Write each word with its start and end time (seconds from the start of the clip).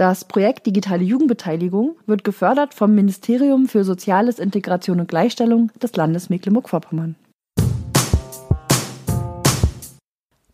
Das 0.00 0.24
Projekt 0.24 0.64
Digitale 0.64 1.04
Jugendbeteiligung 1.04 1.94
wird 2.06 2.24
gefördert 2.24 2.72
vom 2.72 2.94
Ministerium 2.94 3.68
für 3.68 3.84
Soziales, 3.84 4.38
Integration 4.38 4.98
und 4.98 5.08
Gleichstellung 5.08 5.70
des 5.82 5.94
Landes 5.94 6.30
Mecklenburg-Vorpommern. 6.30 7.16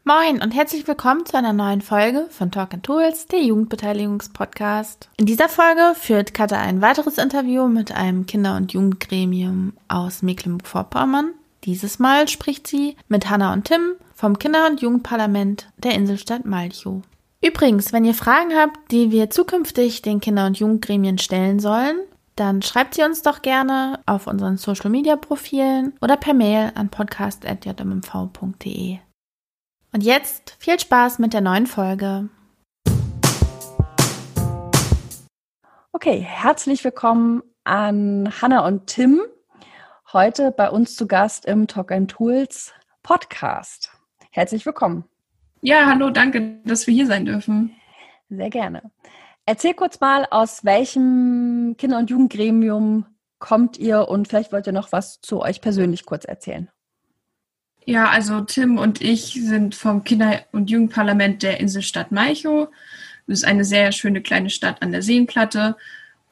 Moin 0.02 0.42
und 0.42 0.52
herzlich 0.52 0.88
willkommen 0.88 1.24
zu 1.26 1.36
einer 1.36 1.52
neuen 1.52 1.80
Folge 1.80 2.26
von 2.30 2.50
Talk 2.50 2.74
and 2.74 2.82
Tools, 2.82 3.28
der 3.28 3.40
Jugendbeteiligungspodcast. 3.44 5.10
In 5.16 5.26
dieser 5.26 5.48
Folge 5.48 5.94
führt 5.94 6.34
Katha 6.34 6.58
ein 6.58 6.82
weiteres 6.82 7.16
Interview 7.16 7.68
mit 7.68 7.92
einem 7.92 8.26
Kinder- 8.26 8.56
und 8.56 8.72
Jugendgremium 8.72 9.74
aus 9.86 10.22
Mecklenburg-Vorpommern. 10.22 11.30
Dieses 11.62 12.00
Mal 12.00 12.26
spricht 12.26 12.66
sie 12.66 12.96
mit 13.06 13.30
Hanna 13.30 13.52
und 13.52 13.66
Tim 13.66 13.92
vom 14.12 14.40
Kinder- 14.40 14.66
und 14.66 14.82
Jugendparlament 14.82 15.68
der 15.78 15.94
Inselstadt 15.94 16.44
Malchow. 16.44 17.02
Übrigens, 17.46 17.92
wenn 17.92 18.04
ihr 18.04 18.14
Fragen 18.14 18.56
habt, 18.56 18.90
die 18.90 19.12
wir 19.12 19.30
zukünftig 19.30 20.02
den 20.02 20.20
Kinder- 20.20 20.46
und 20.46 20.58
Jugendgremien 20.58 21.18
stellen 21.18 21.60
sollen, 21.60 22.00
dann 22.34 22.60
schreibt 22.60 22.94
sie 22.94 23.04
uns 23.04 23.22
doch 23.22 23.40
gerne 23.40 24.00
auf 24.04 24.26
unseren 24.26 24.56
Social 24.56 24.90
Media 24.90 25.14
Profilen 25.14 25.94
oder 26.00 26.16
per 26.16 26.34
Mail 26.34 26.72
an 26.74 26.88
podcast.jmv.de. 26.88 28.98
Und 29.92 30.02
jetzt 30.02 30.56
viel 30.58 30.80
Spaß 30.80 31.20
mit 31.20 31.34
der 31.34 31.40
neuen 31.40 31.68
Folge. 31.68 32.28
Okay, 35.92 36.18
herzlich 36.18 36.82
willkommen 36.82 37.44
an 37.62 38.28
Hanna 38.42 38.66
und 38.66 38.88
Tim. 38.88 39.20
Heute 40.12 40.50
bei 40.50 40.68
uns 40.68 40.96
zu 40.96 41.06
Gast 41.06 41.46
im 41.46 41.68
Talk 41.68 41.92
and 41.92 42.10
Tools 42.10 42.72
Podcast. 43.04 43.92
Herzlich 44.32 44.66
willkommen. 44.66 45.04
Ja, 45.60 45.86
hallo, 45.86 46.10
danke, 46.10 46.60
dass 46.64 46.86
wir 46.86 46.94
hier 46.94 47.06
sein 47.06 47.24
dürfen. 47.24 47.74
Sehr 48.28 48.50
gerne. 48.50 48.82
Erzähl 49.46 49.74
kurz 49.74 50.00
mal, 50.00 50.26
aus 50.30 50.64
welchem 50.64 51.76
Kinder- 51.78 51.98
und 51.98 52.10
Jugendgremium 52.10 53.06
kommt 53.38 53.78
ihr 53.78 54.08
und 54.08 54.28
vielleicht 54.28 54.52
wollt 54.52 54.66
ihr 54.66 54.72
noch 54.72 54.92
was 54.92 55.20
zu 55.20 55.40
euch 55.40 55.60
persönlich 55.60 56.04
kurz 56.04 56.24
erzählen. 56.24 56.68
Ja, 57.84 58.08
also 58.08 58.40
Tim 58.40 58.78
und 58.78 59.00
ich 59.00 59.34
sind 59.40 59.76
vom 59.76 60.02
Kinder- 60.02 60.44
und 60.50 60.70
Jugendparlament 60.70 61.44
der 61.44 61.60
Inselstadt 61.60 62.10
Malchow. 62.10 62.68
Das 63.28 63.38
ist 63.38 63.44
eine 63.44 63.64
sehr 63.64 63.92
schöne 63.92 64.22
kleine 64.22 64.50
Stadt 64.50 64.82
an 64.82 64.90
der 64.90 65.02
Seenplatte. 65.02 65.76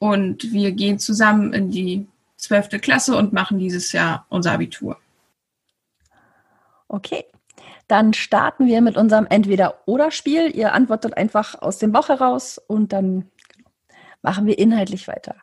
Und 0.00 0.52
wir 0.52 0.72
gehen 0.72 0.98
zusammen 0.98 1.52
in 1.52 1.70
die 1.70 2.08
zwölfte 2.36 2.80
Klasse 2.80 3.16
und 3.16 3.32
machen 3.32 3.58
dieses 3.60 3.92
Jahr 3.92 4.26
unser 4.28 4.52
Abitur. 4.52 4.98
Okay, 6.88 7.24
dann 7.88 8.14
starten 8.14 8.66
wir 8.66 8.80
mit 8.80 8.96
unserem 8.96 9.26
Entweder-Oder-Spiel. 9.26 10.54
Ihr 10.54 10.72
antwortet 10.72 11.16
einfach 11.16 11.60
aus 11.60 11.78
dem 11.78 11.92
Bauch 11.92 12.08
heraus 12.08 12.58
und 12.58 12.92
dann 12.92 13.30
machen 14.22 14.46
wir 14.46 14.58
inhaltlich 14.58 15.06
weiter. 15.06 15.36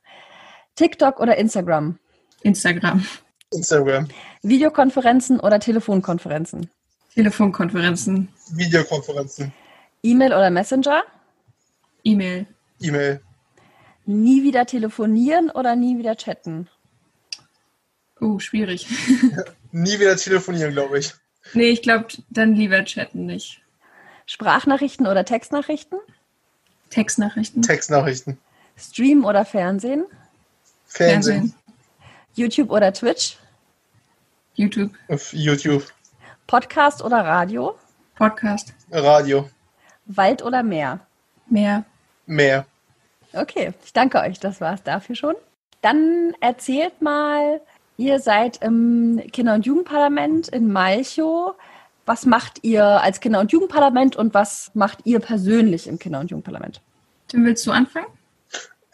TikTok 0.75 1.19
oder 1.19 1.37
Instagram? 1.37 1.99
Instagram. 2.41 3.05
Instagram. 3.51 4.07
Videokonferenzen 4.41 5.39
oder 5.39 5.59
Telefonkonferenzen? 5.59 6.69
Telefonkonferenzen. 7.13 8.29
Videokonferenzen. 8.53 9.53
E-Mail 10.01 10.33
oder 10.33 10.49
Messenger? 10.49 11.03
E-Mail. 12.03 12.47
E-Mail. 12.79 13.21
Nie 14.05 14.43
wieder 14.43 14.65
telefonieren 14.65 15.51
oder 15.51 15.75
nie 15.75 15.97
wieder 15.97 16.15
chatten? 16.15 16.67
Oh, 18.19 18.39
schwierig. 18.39 18.87
Nie 19.71 19.99
wieder 19.99 20.15
telefonieren, 20.15 20.73
glaube 20.73 20.99
ich. 20.99 21.13
Nee, 21.53 21.69
ich 21.69 21.81
glaube, 21.81 22.07
dann 22.29 22.53
lieber 22.53 22.83
chatten 22.85 23.25
nicht. 23.25 23.61
Sprachnachrichten 24.25 25.07
oder 25.07 25.25
Textnachrichten? 25.25 25.99
Textnachrichten. 26.89 27.61
Textnachrichten. 27.61 28.37
Stream 28.77 29.25
oder 29.25 29.45
Fernsehen? 29.45 30.05
Fernsehen. 30.85 31.53
YouTube 32.33 32.69
oder 32.69 32.93
Twitch? 32.93 33.37
YouTube. 34.55 34.91
Auf 35.07 35.33
YouTube. 35.33 35.85
Podcast 36.47 37.01
oder 37.01 37.23
Radio? 37.25 37.77
Podcast. 38.15 38.73
Radio. 38.91 39.49
Wald 40.05 40.43
oder 40.43 40.63
Meer? 40.63 40.99
Mehr. 41.47 41.85
Mehr. 42.25 42.65
Okay, 43.33 43.73
ich 43.83 43.93
danke 43.93 44.19
euch. 44.19 44.39
Das 44.39 44.61
war 44.61 44.73
es 44.73 44.83
dafür 44.83 45.15
schon. 45.15 45.35
Dann 45.81 46.33
erzählt 46.41 47.01
mal, 47.01 47.61
ihr 48.01 48.19
seid 48.19 48.57
im 48.63 49.21
Kinder- 49.31 49.53
und 49.53 49.65
Jugendparlament 49.65 50.47
in 50.47 50.71
Malchow. 50.71 51.55
Was 52.05 52.25
macht 52.25 52.63
ihr 52.63 52.83
als 52.83 53.19
Kinder- 53.19 53.39
und 53.39 53.51
Jugendparlament 53.51 54.15
und 54.15 54.33
was 54.33 54.71
macht 54.73 54.99
ihr 55.05 55.19
persönlich 55.19 55.87
im 55.87 55.99
Kinder- 55.99 56.19
und 56.19 56.31
Jugendparlament? 56.31 56.81
Tim, 57.27 57.45
willst 57.45 57.65
du 57.65 57.71
anfangen? 57.71 58.07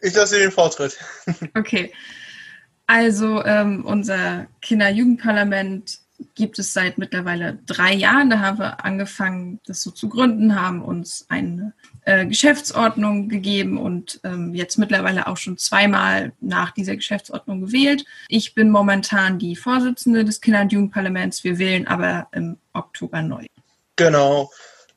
Ich 0.02 0.14
lasse 0.14 0.36
dir 0.36 0.42
den 0.42 0.52
Vortritt. 0.52 0.98
Okay. 1.56 1.94
Also 2.86 3.44
ähm, 3.44 3.84
unser 3.86 4.48
Kinder-Jugendparlament 4.62 6.00
gibt 6.36 6.60
es 6.60 6.74
seit 6.74 6.98
mittlerweile 6.98 7.60
drei 7.66 7.94
Jahren. 7.94 8.30
Da 8.30 8.40
haben 8.40 8.60
wir 8.60 8.86
angefangen, 8.86 9.60
das 9.66 9.82
so 9.82 9.92
zu 9.92 10.10
gründen, 10.10 10.60
haben 10.60 10.82
uns 10.82 11.26
eine 11.30 11.74
äh, 12.08 12.26
Geschäftsordnung 12.26 13.28
gegeben 13.28 13.78
und 13.78 14.22
ähm, 14.24 14.56
jetzt 14.56 14.78
mittlerweile 14.78 15.28
auch 15.28 15.36
schon 15.36 15.58
zweimal 15.58 16.32
nach 16.40 16.72
dieser 16.72 16.96
Geschäftsordnung 16.96 17.60
gewählt. 17.60 18.06
Ich 18.30 18.56
bin 18.56 18.70
momentan 18.70 19.40
die 19.40 19.58
Vorsitzende 19.58 20.24
des 20.24 20.40
Kinder- 20.40 20.62
und 20.62 20.72
Jugendparlaments. 20.72 21.44
Wir 21.44 21.58
wählen 21.60 21.86
aber 21.86 22.28
im 22.32 22.58
Oktober 22.72 23.22
neu. 23.22 23.46
Genau. 23.98 24.50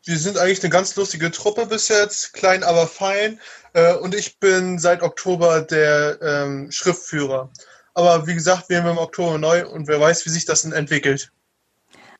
Wir 0.04 0.18
sind 0.18 0.38
eigentlich 0.38 0.62
eine 0.62 0.70
ganz 0.70 0.94
lustige 0.94 1.32
Truppe 1.32 1.66
bis 1.66 1.88
jetzt, 1.88 2.32
klein 2.32 2.62
aber 2.62 2.86
fein. 2.86 3.40
Äh, 3.72 3.94
und 3.94 4.14
ich 4.14 4.38
bin 4.38 4.78
seit 4.78 5.02
Oktober 5.02 5.62
der 5.62 6.16
ähm, 6.22 6.70
Schriftführer. 6.70 7.50
Aber 7.92 8.28
wie 8.28 8.34
gesagt, 8.34 8.70
wählen 8.70 8.84
wir 8.84 8.92
im 8.92 8.98
Oktober 8.98 9.36
neu 9.36 9.66
und 9.66 9.88
wer 9.88 10.00
weiß, 10.00 10.24
wie 10.26 10.30
sich 10.30 10.44
das 10.44 10.62
denn 10.62 10.72
entwickelt. 10.72 11.32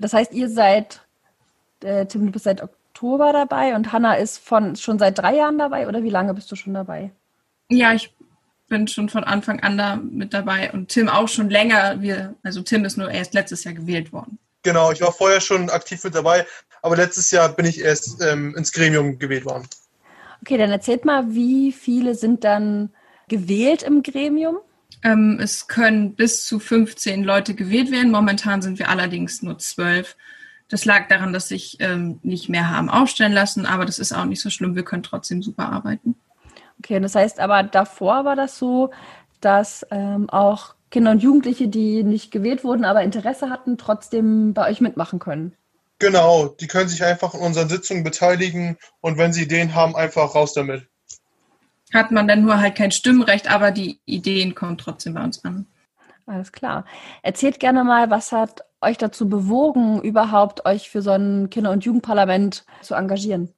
Das 0.00 0.12
heißt, 0.12 0.33
ihr 0.33 0.50
seid, 0.50 1.00
äh, 1.84 2.06
Tim, 2.06 2.27
du 2.27 2.33
bist 2.33 2.45
seit 2.45 2.61
Oktober 2.61 2.80
dabei 3.03 3.75
und 3.75 3.93
Hanna 3.93 4.15
ist 4.15 4.38
von 4.38 4.77
schon 4.77 4.99
seit 4.99 5.19
drei 5.19 5.37
Jahren 5.37 5.59
dabei 5.59 5.88
oder 5.88 6.03
wie 6.03 6.11
lange 6.11 6.34
bist 6.34 6.50
du 6.53 6.56
schon 6.56 6.75
dabei? 6.75 7.11
Ja, 7.69 7.93
ich 7.93 8.12
bin 8.69 8.88
schon 8.88 9.09
von 9.09 9.25
Anfang 9.25 9.61
an 9.61 9.77
da 9.77 9.97
mit 9.97 10.33
dabei 10.33 10.72
und 10.72 10.88
Tim 10.88 11.09
auch 11.09 11.28
schon 11.28 11.50
länger. 11.50 12.00
Wir, 12.00 12.34
also 12.43 12.62
Tim 12.62 12.84
ist 12.84 12.97
nur 12.97 13.11
erst 13.11 13.34
letztes 13.34 13.65
Jahr 13.65 13.75
gewählt 13.75 14.12
worden. 14.12 14.38
Genau, 14.62 14.93
ich 14.93 15.00
war 15.00 15.12
vorher 15.12 15.41
schon 15.41 15.71
aktiv 15.71 16.03
mit 16.05 16.15
dabei, 16.15 16.47
aber 16.83 16.97
letztes 16.97 17.31
Jahr 17.31 17.49
bin 17.49 17.66
ich 17.66 17.81
erst 17.81 18.22
ähm, 18.22 18.55
ins 18.56 18.72
Gremium 18.72 19.19
gewählt 19.19 19.44
worden. 19.44 19.67
Okay, 20.43 20.56
dann 20.56 20.71
erzählt 20.71 21.05
mal, 21.05 21.34
wie 21.34 21.72
viele 21.72 22.15
sind 22.15 22.44
dann 22.44 22.91
gewählt 23.28 23.82
im 23.82 24.03
Gremium? 24.03 24.59
Ähm, 25.03 25.38
es 25.41 25.67
können 25.67 26.15
bis 26.15 26.44
zu 26.44 26.59
15 26.59 27.25
Leute 27.25 27.55
gewählt 27.55 27.91
werden. 27.91 28.11
Momentan 28.11 28.62
sind 28.62 28.78
wir 28.78 28.88
allerdings 28.88 29.43
nur 29.43 29.59
12. 29.59 30.17
Das 30.70 30.84
lag 30.84 31.08
daran, 31.08 31.32
dass 31.32 31.48
sich 31.48 31.76
ähm, 31.81 32.20
nicht 32.22 32.48
mehr 32.48 32.70
haben 32.70 32.88
aufstellen 32.88 33.32
lassen, 33.32 33.66
aber 33.66 33.84
das 33.84 33.98
ist 33.98 34.12
auch 34.12 34.25
nicht 34.25 34.41
so 34.41 34.50
schlimm. 34.50 34.76
Wir 34.76 34.84
können 34.84 35.03
trotzdem 35.03 35.42
super 35.42 35.70
arbeiten. 35.70 36.14
Okay, 36.78 37.00
das 37.00 37.14
heißt 37.14 37.40
aber 37.40 37.62
davor 37.64 38.25
war 38.25 38.37
das 38.37 38.56
so, 38.56 38.90
dass 39.40 39.87
ähm, 39.90 40.31
auch 40.31 40.75
Kinder 40.90 41.11
und 41.11 41.22
Jugendliche, 41.22 41.69
die 41.69 42.02
nicht 42.05 42.31
gewählt 42.31 42.64
wurden, 42.64 42.84
aber 42.84 43.02
Interesse 43.02 43.50
hatten, 43.50 43.78
trotzdem 43.78 44.55
bei 44.55 44.69
euch 44.69 44.81
mitmachen 44.81 45.19
können. 45.19 45.55
Genau, 45.99 46.46
die 46.49 46.67
können 46.67 46.88
sich 46.88 47.05
einfach 47.05 47.34
in 47.34 47.40
unseren 47.40 47.69
Sitzungen 47.69 48.05
beteiligen 48.05 48.78
und 49.00 49.19
wenn 49.19 49.32
sie 49.32 49.43
Ideen 49.43 49.75
haben, 49.75 49.94
einfach 49.94 50.34
raus 50.34 50.55
damit. 50.55 50.88
Hat 51.93 52.11
man 52.11 52.28
dann 52.28 52.43
nur 52.43 52.61
halt 52.61 52.76
kein 52.76 52.93
Stimmrecht, 52.93 53.50
aber 53.50 53.73
die 53.73 54.00
Ideen 54.06 54.55
kommen 54.55 54.78
trotzdem 54.78 55.14
bei 55.14 55.23
uns 55.23 55.44
an. 55.44 55.66
Alles 56.26 56.52
klar. 56.52 56.84
Erzählt 57.23 57.58
gerne 57.58 57.82
mal, 57.84 58.08
was 58.08 58.32
hat 58.32 58.64
euch 58.81 58.99
dazu 58.99 59.29
bewogen, 59.29 60.00
überhaupt 60.03 60.65
euch 60.65 60.91
für 60.91 61.03
so 61.03 61.11
ein 61.11 61.50
Kinder- 61.50 61.71
und 61.71 61.85
Jugendparlament 61.85 62.65
zu 62.81 62.94
engagieren? 62.94 63.53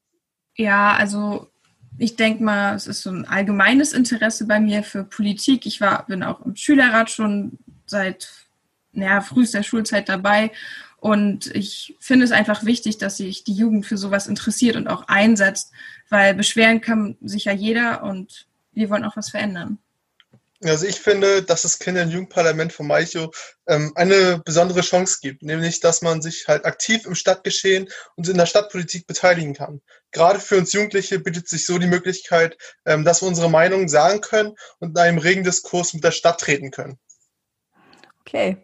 Ja, 0.57 0.95
also 0.95 1.49
ich 1.99 2.17
denke 2.17 2.43
mal, 2.43 2.75
es 2.75 2.87
ist 2.87 3.03
so 3.03 3.11
ein 3.11 3.27
allgemeines 3.27 3.93
Interesse 3.93 4.47
bei 4.47 4.61
mir 4.61 4.83
für 4.83 5.05
Politik. 5.05 5.67
Ich 5.67 5.81
war, 5.81 6.07
bin 6.07 6.23
auch 6.23 6.45
im 6.45 6.57
Schülerrat 6.57 7.11
schon 7.11 7.59
seit 7.87 8.29
naja, 8.93 9.21
frühester 9.21 9.63
Schulzeit 9.63 10.09
dabei. 10.09 10.51
Und 10.99 11.47
ich 11.55 11.97
finde 11.99 12.25
es 12.25 12.33
einfach 12.33 12.65
wichtig, 12.65 12.99
dass 12.99 13.17
sich 13.17 13.45
die 13.45 13.55
Jugend 13.55 13.87
für 13.87 13.97
sowas 13.97 14.29
interessiert 14.29 14.77
und 14.77 14.87
auch 14.87 15.09
einsetzt, 15.09 15.73
weil 16.09 16.35
beschweren 16.35 16.81
kann 16.81 17.17
sich 17.21 17.47
ja 17.47 17.53
jeder 17.53 18.05
und 18.05 18.47
wir 18.73 18.89
wollen 18.89 19.05
auch 19.05 19.17
was 19.17 19.31
verändern. 19.31 19.79
Also 20.65 20.87
ich 20.87 21.01
finde, 21.01 21.43
dass 21.43 21.63
das 21.63 21.79
Kinder- 21.79 22.03
und 22.03 22.11
Jugendparlament 22.11 22.73
von 22.73 22.87
Maicho 22.87 23.33
ähm, 23.67 23.93
eine 23.97 24.41
besondere 24.45 24.81
Chance 24.81 25.19
gibt, 25.21 25.43
nämlich 25.43 25.81
dass 25.81 26.03
man 26.03 26.23
sich 26.23 26.47
halt 26.47 26.65
aktiv 26.65 27.05
im 27.05 27.15
Stadtgeschehen 27.15 27.89
und 28.17 28.29
in 28.29 28.37
der 28.37 28.47
Stadtpolitik 28.47 29.07
beteiligen 29.07 29.55
kann. 29.55 29.81
Gerade 30.13 30.39
für 30.39 30.59
uns 30.59 30.73
Jugendliche 30.73 31.19
bietet 31.19 31.49
sich 31.49 31.67
so 31.67 31.79
die 31.79 31.87
Möglichkeit, 31.87 32.57
ähm, 32.87 33.05
dass 33.05 33.23
wir 33.23 33.29
unsere 33.29 33.51
Meinung 33.51 33.89
sagen 33.89 34.21
können 34.21 34.55
und 34.79 34.91
in 34.91 34.99
einem 34.99 35.19
regen 35.19 35.43
Diskurs 35.43 35.95
mit 35.95 36.05
der 36.05 36.13
Stadt 36.13 36.41
treten 36.41 36.71
können. 36.71 36.99
Okay. 38.21 38.57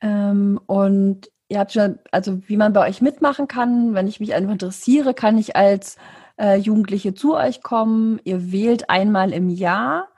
Ähm, 0.00 0.60
und 0.66 1.30
ihr 1.48 1.58
habt 1.58 1.72
schon, 1.72 1.98
also 2.10 2.40
wie 2.46 2.56
man 2.56 2.72
bei 2.72 2.88
euch 2.88 3.02
mitmachen 3.02 3.48
kann, 3.48 3.94
wenn 3.94 4.08
ich 4.08 4.18
mich 4.18 4.34
einfach 4.34 4.52
interessiere, 4.52 5.12
kann 5.12 5.36
ich 5.36 5.56
als 5.56 5.96
äh, 6.38 6.56
Jugendliche 6.56 7.14
zu 7.14 7.34
euch 7.34 7.62
kommen. 7.62 8.20
Ihr 8.24 8.50
wählt 8.52 8.90
einmal 8.90 9.32
im 9.32 9.48
Jahr. 9.48 10.08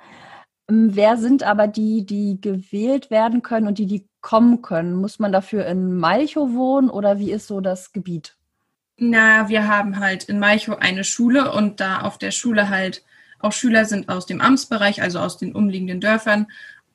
Ähm, 0.69 0.91
wer 0.95 1.17
sind 1.17 1.43
aber 1.43 1.69
die, 1.69 2.05
die 2.05 2.41
gewählt 2.41 3.11
werden 3.11 3.43
können 3.43 3.67
und 3.67 3.79
die, 3.79 3.87
die 3.87 4.07
kommen 4.21 4.63
können? 4.63 4.95
Muss 4.95 5.19
man 5.19 5.33
dafür 5.33 5.67
in 5.67 5.97
Malchow 5.97 6.53
wohnen 6.55 6.91
oder 6.91 7.19
wie 7.19 7.31
ist 7.31 7.47
so 7.47 7.61
das 7.61 7.93
Gebiet? 7.93 8.37
Na, 8.99 9.49
wir 9.49 9.69
haben 9.69 9.99
halt 9.99 10.25
in 10.25 10.39
Malchow 10.39 10.79
eine 10.79 11.05
Schule 11.05 11.53
und 11.53 11.81
da 11.81 12.01
auf 12.01 12.19
der 12.19 12.31
Schule 12.31 12.71
halt 12.71 13.05
auch 13.39 13.53
Schüler 13.53 13.85
sind 13.85 14.09
aus 14.09 14.25
dem 14.27 14.41
Amtsbereich, 14.41 15.03
also 15.03 15.19
aus 15.19 15.37
den 15.37 15.55
umliegenden 15.55 16.01
Dörfern, 16.01 16.47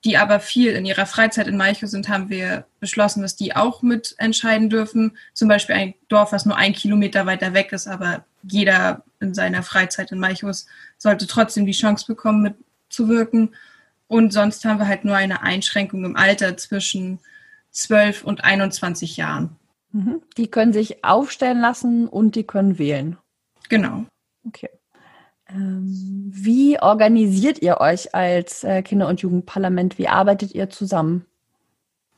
die 0.04 0.18
aber 0.18 0.40
viel 0.40 0.72
in 0.72 0.86
ihrer 0.86 1.06
Freizeit 1.06 1.48
in 1.48 1.58
Malchow 1.58 1.88
sind, 1.88 2.10
haben 2.10 2.30
wir 2.30 2.66
beschlossen, 2.80 3.22
dass 3.22 3.36
die 3.36 3.56
auch 3.56 3.84
mitentscheiden 3.84 4.70
dürfen. 4.70 5.16
Zum 5.34 5.48
Beispiel 5.48 5.76
ein 5.76 5.94
Dorf, 6.10 6.32
was 6.32 6.48
nur 6.48 6.58
ein 6.58 6.74
Kilometer 6.74 7.28
weiter 7.28 7.54
weg 7.54 7.72
ist, 7.72 7.88
aber 7.88 8.26
jeder 8.42 9.04
in 9.20 9.36
seiner 9.36 9.62
Freizeit 9.62 10.12
in 10.12 10.20
Malchow 10.20 10.58
sollte 10.98 11.28
trotzdem 11.28 11.68
die 11.68 11.72
Chance 11.72 12.06
bekommen, 12.08 12.42
mit 12.42 12.56
zu 12.92 13.10
wirken. 13.10 13.56
Und 14.08 14.34
sonst 14.34 14.66
haben 14.66 14.80
wir 14.80 14.88
halt 14.88 15.06
nur 15.06 15.16
eine 15.16 15.42
Einschränkung 15.42 16.04
im 16.04 16.16
Alter 16.16 16.58
zwischen 16.58 17.20
12 17.72 18.24
und 18.24 18.44
21 18.44 19.18
Jahren. 19.18 19.56
Mhm. 19.92 20.22
Die 20.38 20.48
können 20.48 20.74
sich 20.74 21.04
aufstellen 21.04 21.62
lassen 21.62 22.08
und 22.08 22.36
die 22.36 22.44
können 22.44 22.78
wählen. 22.78 23.18
Genau. 23.70 24.06
Okay. 24.46 24.70
Ähm, 25.50 25.86
wie 26.34 26.80
organisiert 26.80 27.62
ihr 27.62 27.80
euch 27.80 28.16
als 28.16 28.64
äh, 28.64 28.82
Kinder- 28.82 29.08
und 29.08 29.22
Jugendparlament? 29.22 29.98
Wie 29.98 30.08
arbeitet 30.08 30.54
ihr 30.54 30.70
zusammen? 30.70 31.26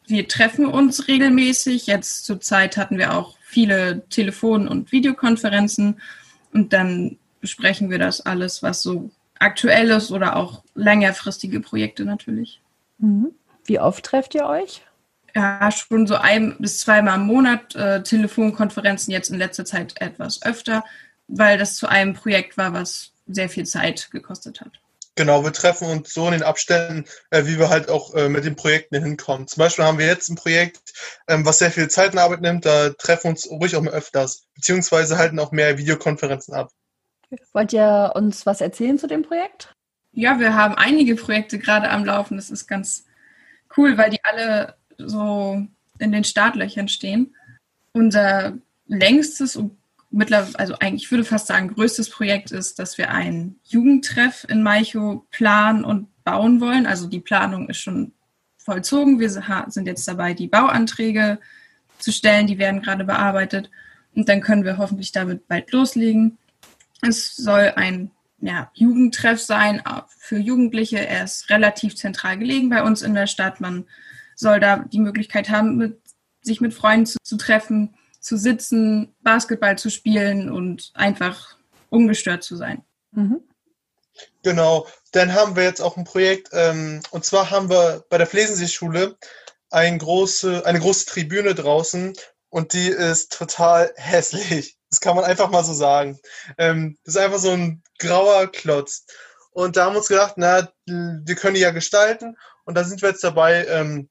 Wir 0.06 0.28
treffen 0.28 0.66
uns 0.66 1.08
regelmäßig. 1.08 1.88
Jetzt 1.88 2.26
zur 2.26 2.42
Zeit 2.42 2.78
hatten 2.78 2.98
wir 2.98 3.14
auch 3.14 3.38
viele 3.44 4.08
Telefon- 4.10 4.68
und 4.68 4.92
Videokonferenzen 4.92 6.02
und 6.52 6.74
dann 6.74 7.18
besprechen 7.40 7.90
wir 7.90 8.00
das 8.00 8.22
alles, 8.22 8.64
was 8.64 8.81
so 8.81 9.12
aktuelles 9.44 10.12
oder 10.12 10.36
auch 10.36 10.63
längerfristige 10.74 11.60
Projekte 11.60 12.06
natürlich. 12.06 12.62
Mhm. 12.98 13.31
Wie 13.66 13.80
oft 13.80 14.04
trefft 14.06 14.36
ihr 14.36 14.45
euch? 14.45 14.81
Ja, 15.36 15.72
schon 15.72 16.06
so 16.06 16.16
ein 16.16 16.56
bis 16.60 16.80
zweimal 16.80 17.19
im 17.19 17.25
Monat, 17.25 17.75
äh, 17.75 18.04
Telefonkonferenzen 18.04 19.12
jetzt 19.12 19.30
in 19.30 19.38
letzter 19.38 19.66
Zeit 19.66 20.00
etwas 20.00 20.44
öfter, 20.44 20.84
weil 21.28 21.57
das 21.57 21.75
zu 21.75 21.88
einem 21.88 22.13
Projekt 22.13 22.57
war, 22.57 22.74
was 22.74 23.12
sehr 23.28 23.50
viel 23.50 23.66
Zeit 23.66 24.10
gekostet 24.12 24.62
hat. 24.62 24.80
Genau, 25.16 25.44
wir 25.44 25.54
treffen 25.54 25.88
uns 25.88 26.13
so 26.13 26.25
in 26.25 26.31
den 26.31 26.44
Abständen, 26.44 27.06
äh, 27.30 27.45
wie 27.45 27.60
wir 27.60 27.69
halt 27.69 27.90
auch 27.90 28.13
äh, 28.16 28.30
mit 28.30 28.45
den 28.45 28.56
Projekten 28.56 29.01
hinkommen. 29.01 29.48
Zum 29.48 29.62
Beispiel 29.62 29.86
haben 29.86 30.00
wir 30.00 30.07
jetzt 30.07 30.30
ein 30.30 30.36
Projekt, 30.36 30.80
ähm, 31.28 31.45
was 31.45 31.60
sehr 31.60 31.72
viel 31.72 31.88
Zeit 31.88 32.13
in 32.13 32.19
Arbeit 32.19 32.42
nimmt, 32.42 32.66
da 32.66 32.90
treffen 32.90 33.25
wir 33.25 33.30
uns 33.31 33.50
ruhig 33.50 33.75
auch 33.75 33.81
mal 33.81 33.94
öfters, 33.94 34.45
beziehungsweise 34.56 35.18
halten 35.18 35.40
auch 35.40 35.51
mehr 35.51 35.78
Videokonferenzen 35.78 36.56
ab. 36.56 36.72
Wollt 37.53 37.74
ihr 37.74 38.12
uns 38.15 38.45
was 38.45 38.62
erzählen 38.62 38.97
zu 38.97 39.07
dem 39.07 39.24
Projekt? 39.24 39.74
Ja, 40.12 40.39
wir 40.39 40.56
haben 40.56 40.75
einige 40.75 41.15
Projekte 41.15 41.57
gerade 41.57 41.89
am 41.89 42.06
Laufen. 42.06 42.38
Das 42.38 42.51
ist 42.51 42.68
ganz 42.68 43.06
cool, 43.77 43.97
weil 43.97 44.12
die 44.12 44.24
alle 44.24 44.75
so 44.97 45.65
in 46.00 46.12
den 46.12 46.24
Startlöchern 46.24 46.88
stehen. 46.88 47.35
Unser 47.94 48.53
längstes 48.88 49.56
und 49.56 49.77
mittlerweile, 50.12 50.59
also 50.59 50.75
eigentlich, 50.80 51.03
ich 51.03 51.12
würde 51.12 51.25
fast 51.25 51.47
sagen, 51.47 51.74
größtes 51.74 52.09
Projekt 52.09 52.51
ist, 52.51 52.80
dass 52.80 52.97
wir 52.97 53.09
einen 53.09 53.59
Jugendtreff 53.63 54.45
in 54.47 54.62
Malchow 54.62 55.24
planen 55.31 55.83
und 55.83 56.07
bauen 56.24 56.62
wollen. 56.62 56.85
Also 56.85 57.07
die 57.07 57.19
Planung 57.19 57.69
ist 57.69 57.77
schon 57.77 58.13
vollzogen. 58.57 59.19
Wir 59.19 59.30
sind 59.30 59.88
jetzt 59.88 60.07
dabei, 60.07 60.33
die 60.33 60.47
Bauanträge 60.47 61.39
zu 61.97 62.12
stellen. 62.12 62.47
Die 62.47 62.59
werden 62.59 62.81
gerade 62.81 63.03
bearbeitet. 63.03 63.71
Und 64.15 64.30
dann 64.30 64.41
können 64.41 64.63
wir 64.63 64.77
hoffentlich 64.77 65.12
damit 65.12 65.47
bald 65.47 65.71
loslegen. 65.71 66.38
Es 67.08 67.36
soll 67.36 67.74
ein 67.76 68.12
ja, 68.40 68.72
Jugendtreff 68.74 69.40
sein 69.40 69.82
für 70.18 70.38
Jugendliche. 70.38 71.06
Er 71.06 71.24
ist 71.24 71.50
relativ 71.50 71.96
zentral 71.96 72.38
gelegen 72.38 72.70
bei 72.70 72.84
uns 72.84 73.02
in 73.02 73.14
der 73.14 73.28
Stadt. 73.28 73.62
Man 73.62 73.88
soll 74.36 74.60
da 74.60 74.78
die 74.78 75.00
Möglichkeit 75.00 75.50
haben, 75.50 75.78
mit, 75.78 76.02
sich 76.42 76.62
mit 76.62 76.74
Freunden 76.74 77.06
zu, 77.06 77.18
zu 77.24 77.38
treffen, 77.38 77.96
zu 78.20 78.38
sitzen, 78.38 79.16
Basketball 79.22 79.78
zu 79.78 79.90
spielen 79.90 80.50
und 80.50 80.92
einfach 80.94 81.58
ungestört 81.90 82.44
zu 82.44 82.56
sein. 82.56 82.84
Mhm. 83.12 83.42
Genau, 84.44 84.88
dann 85.12 85.34
haben 85.34 85.56
wir 85.56 85.64
jetzt 85.64 85.82
auch 85.82 85.98
ein 85.98 86.04
Projekt, 86.04 86.50
ähm, 86.54 87.02
und 87.12 87.26
zwar 87.26 87.50
haben 87.50 87.70
wir 87.70 88.06
bei 88.10 88.18
der 88.18 88.28
Flesensee-Schule 88.28 89.18
ein 89.70 89.98
große, 89.98 90.66
eine 90.66 90.80
große 90.80 91.08
Tribüne 91.08 91.56
draußen 91.56 92.14
und 92.54 92.74
die 92.74 92.88
ist 92.88 93.36
total 93.36 93.92
hässlich. 93.96 94.78
Das 94.92 95.00
kann 95.00 95.16
man 95.16 95.26
einfach 95.26 95.50
mal 95.50 95.64
so 95.64 95.74
sagen. 95.74 96.20
Ähm, 96.60 97.00
das 97.04 97.16
ist 97.16 97.20
einfach 97.20 97.40
so 97.40 97.50
ein 97.50 97.82
grauer 97.98 98.46
Klotz. 98.52 99.08
Und 99.50 99.76
da 99.76 99.86
haben 99.86 99.94
wir 99.94 99.98
uns 99.98 100.08
gedacht, 100.08 100.36
na, 100.38 100.72
wir 100.86 101.36
können 101.36 101.56
die 101.56 101.62
ja 101.62 101.72
gestalten. 101.72 102.38
Und 102.66 102.76
da 102.76 102.84
sind 102.84 103.02
wir 103.02 103.10
jetzt 103.10 103.24
dabei, 103.24 103.66
ähm, 103.66 104.08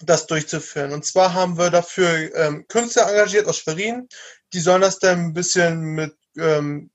das 0.00 0.28
durchzuführen. 0.28 0.92
Und 0.92 1.04
zwar 1.04 1.34
haben 1.34 1.58
wir 1.58 1.70
dafür 1.70 2.32
ähm, 2.36 2.66
Künstler 2.68 3.10
engagiert 3.10 3.48
aus 3.48 3.58
Schwerin. 3.58 4.08
Die 4.52 4.60
sollen 4.60 4.82
das 4.82 5.00
dann 5.00 5.18
ein 5.18 5.32
bisschen 5.32 5.80
mit 5.80 6.16
ähm, 6.38 6.92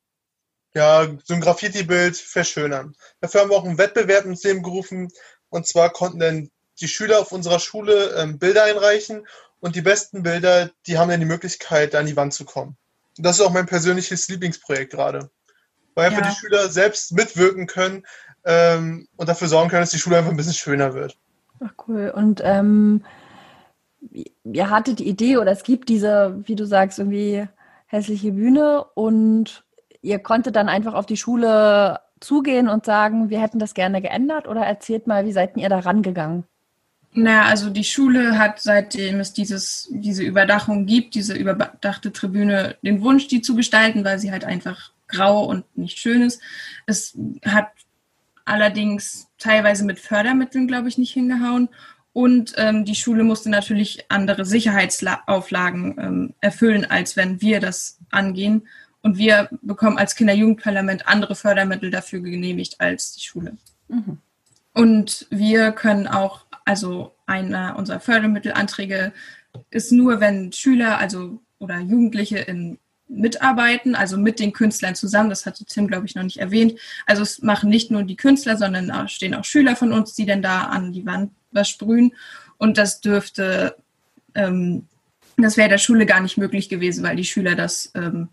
ja, 0.74 1.06
so 1.26 1.34
ein 1.34 1.42
Graffiti-Bild 1.42 2.16
verschönern. 2.16 2.96
Dafür 3.20 3.42
haben 3.42 3.50
wir 3.50 3.58
auch 3.58 3.66
einen 3.66 3.78
Wettbewerb 3.78 4.24
ins 4.24 4.44
Leben 4.44 4.64
gerufen. 4.64 5.10
Und 5.50 5.68
zwar 5.68 5.90
konnten 5.90 6.20
dann 6.20 6.50
die 6.80 6.88
Schüler 6.88 7.20
auf 7.20 7.34
unserer 7.34 7.60
Schule 7.60 8.16
ähm, 8.16 8.40
Bilder 8.40 8.64
einreichen. 8.64 9.28
Und 9.60 9.76
die 9.76 9.82
besten 9.82 10.24
Bilder, 10.24 10.70
die 10.86 10.98
haben 10.98 11.10
dann 11.10 11.20
die 11.20 11.26
Möglichkeit, 11.26 11.94
da 11.94 12.00
an 12.00 12.06
die 12.06 12.16
Wand 12.16 12.34
zu 12.34 12.46
kommen. 12.46 12.78
Und 13.18 13.26
das 13.26 13.40
ist 13.40 13.46
auch 13.46 13.52
mein 13.52 13.66
persönliches 13.66 14.28
Lieblingsprojekt 14.28 14.92
gerade. 14.92 15.30
Weil 15.96 16.08
einfach 16.08 16.24
ja. 16.24 16.30
die 16.30 16.36
Schüler 16.36 16.70
selbst 16.70 17.12
mitwirken 17.14 17.66
können 17.66 18.06
ähm, 18.46 19.08
und 19.16 19.28
dafür 19.28 19.48
sorgen 19.48 19.70
können, 19.70 19.82
dass 19.82 19.92
die 19.92 19.98
Schule 19.98 20.18
einfach 20.18 20.30
ein 20.30 20.38
bisschen 20.38 20.54
schöner 20.54 20.94
wird. 20.94 21.18
Ach 21.60 21.74
cool. 21.88 22.14
Und 22.16 22.42
ähm, 22.44 23.04
ihr 24.44 24.70
hattet 24.70 25.00
die 25.00 25.08
Idee 25.08 25.38
oder 25.38 25.52
es 25.52 25.64
gibt 25.64 25.90
diese, 25.90 26.36
wie 26.46 26.56
du 26.56 26.66
sagst, 26.66 27.00
irgendwie 27.00 27.48
hässliche 27.88 28.32
Bühne 28.32 28.84
und 28.94 29.64
ihr 30.02 30.20
konntet 30.20 30.56
dann 30.56 30.70
einfach 30.70 30.94
auf 30.94 31.06
die 31.06 31.18
Schule 31.18 32.00
zugehen 32.20 32.70
und 32.70 32.86
sagen, 32.86 33.30
wir 33.30 33.42
hätten 33.42 33.60
das 33.60 33.74
gerne 33.74 34.02
geändert 34.02 34.48
oder 34.48 34.62
erzählt 34.62 35.08
mal, 35.08 35.26
wie 35.26 35.32
seid 35.32 35.58
ihr 35.58 35.70
da 35.70 35.80
rangegangen? 35.80 36.46
Naja, 37.20 37.46
also 37.46 37.72
die 37.72 37.84
Schule 37.84 38.38
hat, 38.38 38.62
seitdem 38.62 39.20
es 39.20 39.34
dieses, 39.34 39.88
diese 39.92 40.22
Überdachung 40.22 40.86
gibt, 40.86 41.16
diese 41.16 41.34
überdachte 41.34 42.14
Tribüne, 42.14 42.76
den 42.84 43.02
Wunsch, 43.02 43.28
die 43.28 43.42
zu 43.42 43.56
gestalten, 43.56 44.06
weil 44.06 44.20
sie 44.20 44.32
halt 44.32 44.46
einfach 44.46 44.92
grau 45.08 45.44
und 45.44 45.66
nicht 45.76 45.98
schön 45.98 46.22
ist. 46.22 46.40
Es 46.86 47.18
hat 47.44 47.70
allerdings 48.46 49.30
teilweise 49.40 49.84
mit 49.84 49.98
Fördermitteln, 49.98 50.68
glaube 50.68 50.90
ich, 50.90 51.00
nicht 51.00 51.12
hingehauen. 51.12 51.70
Und 52.14 52.54
ähm, 52.58 52.86
die 52.86 52.94
Schule 52.94 53.24
musste 53.24 53.50
natürlich 53.50 54.06
andere 54.10 54.46
Sicherheitsauflagen 54.46 55.96
ähm, 55.98 56.34
erfüllen, 56.40 56.86
als 56.86 57.18
wenn 57.18 57.42
wir 57.42 57.60
das 57.60 57.98
angehen. 58.12 58.68
Und 59.02 59.18
wir 59.18 59.50
bekommen 59.64 59.98
als 59.98 60.16
Kinderjugendparlament 60.16 61.08
andere 61.08 61.34
Fördermittel 61.34 61.90
dafür 61.90 62.20
genehmigt 62.20 62.80
als 62.80 63.14
die 63.14 63.22
Schule. 63.22 63.58
Mhm. 63.88 64.20
Und 64.76 65.26
wir 65.32 65.72
können 65.72 66.06
auch 66.06 66.47
also 66.68 67.16
einer 67.26 67.78
unserer 67.78 68.02
Fördermittelanträge 68.02 69.14
ist 69.70 69.92
nur, 69.92 70.20
wenn 70.20 70.52
Schüler, 70.52 70.98
also 70.98 71.40
oder 71.60 71.80
Jugendliche 71.80 72.40
in 72.40 72.78
mitarbeiten, 73.08 73.96
also 73.96 74.18
mit 74.18 74.40
den 74.40 74.52
Künstlern 74.52 74.94
zusammen. 74.94 75.30
Das 75.30 75.46
hatte 75.46 75.64
Tim, 75.64 75.88
glaube 75.88 76.06
ich, 76.06 76.16
noch 76.16 76.24
nicht 76.24 76.40
erwähnt. 76.40 76.78
Also 77.06 77.24
es 77.24 77.42
machen 77.42 77.70
nicht 77.70 77.90
nur 77.90 78.04
die 78.04 78.18
Künstler, 78.18 78.58
sondern 78.58 78.90
da 78.90 79.08
stehen 79.08 79.34
auch 79.34 79.46
Schüler 79.46 79.78
von 79.78 79.94
uns, 79.94 80.14
die 80.14 80.26
dann 80.26 80.42
da 80.42 80.64
an 80.64 80.92
die 80.92 81.06
Wand 81.06 81.32
was 81.52 81.70
sprühen. 81.70 82.14
Und 82.58 82.78
das 82.78 83.00
dürfte, 83.00 83.78
ähm, 84.36 84.88
das 85.38 85.56
wäre 85.56 85.70
der 85.70 85.78
Schule 85.78 86.06
gar 86.06 86.20
nicht 86.20 86.38
möglich 86.38 86.68
gewesen, 86.68 87.02
weil 87.04 87.16
die 87.16 87.24
Schüler 87.24 87.56
das 87.56 87.92
ähm, 87.96 88.28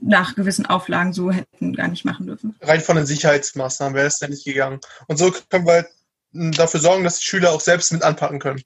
nach 0.00 0.36
gewissen 0.36 0.66
Auflagen 0.66 1.12
so 1.12 1.32
hätten 1.32 1.74
gar 1.74 1.88
nicht 1.88 2.04
machen 2.04 2.26
dürfen. 2.26 2.54
Rein 2.60 2.80
von 2.80 2.94
den 2.94 3.06
Sicherheitsmaßnahmen 3.06 3.96
wäre 3.96 4.06
es 4.06 4.20
ja 4.20 4.28
nicht 4.28 4.44
gegangen. 4.44 4.78
Und 5.08 5.16
so 5.16 5.32
können 5.50 5.66
wir 5.66 5.86
dafür 6.32 6.80
sorgen, 6.80 7.04
dass 7.04 7.18
die 7.18 7.24
Schüler 7.24 7.52
auch 7.52 7.60
selbst 7.60 7.92
mit 7.92 8.02
anpacken 8.02 8.38
können. 8.38 8.62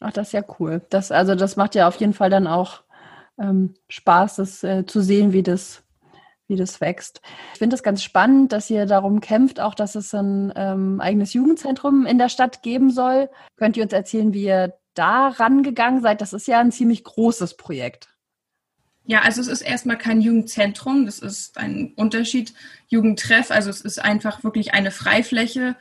Ach, 0.00 0.12
das 0.12 0.28
ist 0.28 0.32
ja 0.32 0.44
cool. 0.58 0.82
Das, 0.90 1.10
also 1.10 1.34
das 1.34 1.56
macht 1.56 1.74
ja 1.74 1.88
auf 1.88 1.96
jeden 1.96 2.12
Fall 2.12 2.30
dann 2.30 2.46
auch 2.46 2.82
ähm, 3.38 3.74
Spaß, 3.88 4.36
das 4.36 4.62
äh, 4.62 4.84
zu 4.86 5.00
sehen, 5.00 5.32
wie 5.32 5.42
das 5.42 5.82
wie 6.48 6.56
das 6.56 6.80
wächst. 6.80 7.20
Ich 7.52 7.58
finde 7.58 7.74
es 7.74 7.82
ganz 7.82 8.02
spannend, 8.02 8.52
dass 8.52 8.70
ihr 8.70 8.86
darum 8.86 9.20
kämpft, 9.20 9.60
auch 9.60 9.74
dass 9.74 9.94
es 9.94 10.14
ein 10.14 10.52
ähm, 10.54 11.00
eigenes 11.00 11.32
Jugendzentrum 11.32 12.06
in 12.06 12.18
der 12.18 12.28
Stadt 12.28 12.62
geben 12.62 12.90
soll. 12.90 13.28
Könnt 13.56 13.76
ihr 13.76 13.82
uns 13.82 13.92
erzählen, 13.92 14.32
wie 14.32 14.44
ihr 14.44 14.74
da 14.94 15.28
rangegangen 15.28 16.02
seid? 16.02 16.20
Das 16.20 16.32
ist 16.32 16.46
ja 16.46 16.60
ein 16.60 16.72
ziemlich 16.72 17.04
großes 17.04 17.56
Projekt. 17.56 18.08
Ja, 19.04 19.22
also 19.22 19.40
es 19.40 19.46
ist 19.46 19.62
erstmal 19.62 19.98
kein 19.98 20.20
Jugendzentrum, 20.20 21.06
das 21.06 21.20
ist 21.20 21.58
ein 21.58 21.92
Unterschied. 21.96 22.54
Jugendtreff, 22.88 23.50
also 23.52 23.70
es 23.70 23.80
ist 23.80 24.02
einfach 24.02 24.42
wirklich 24.42 24.74
eine 24.74 24.90
Freifläche. 24.90 25.76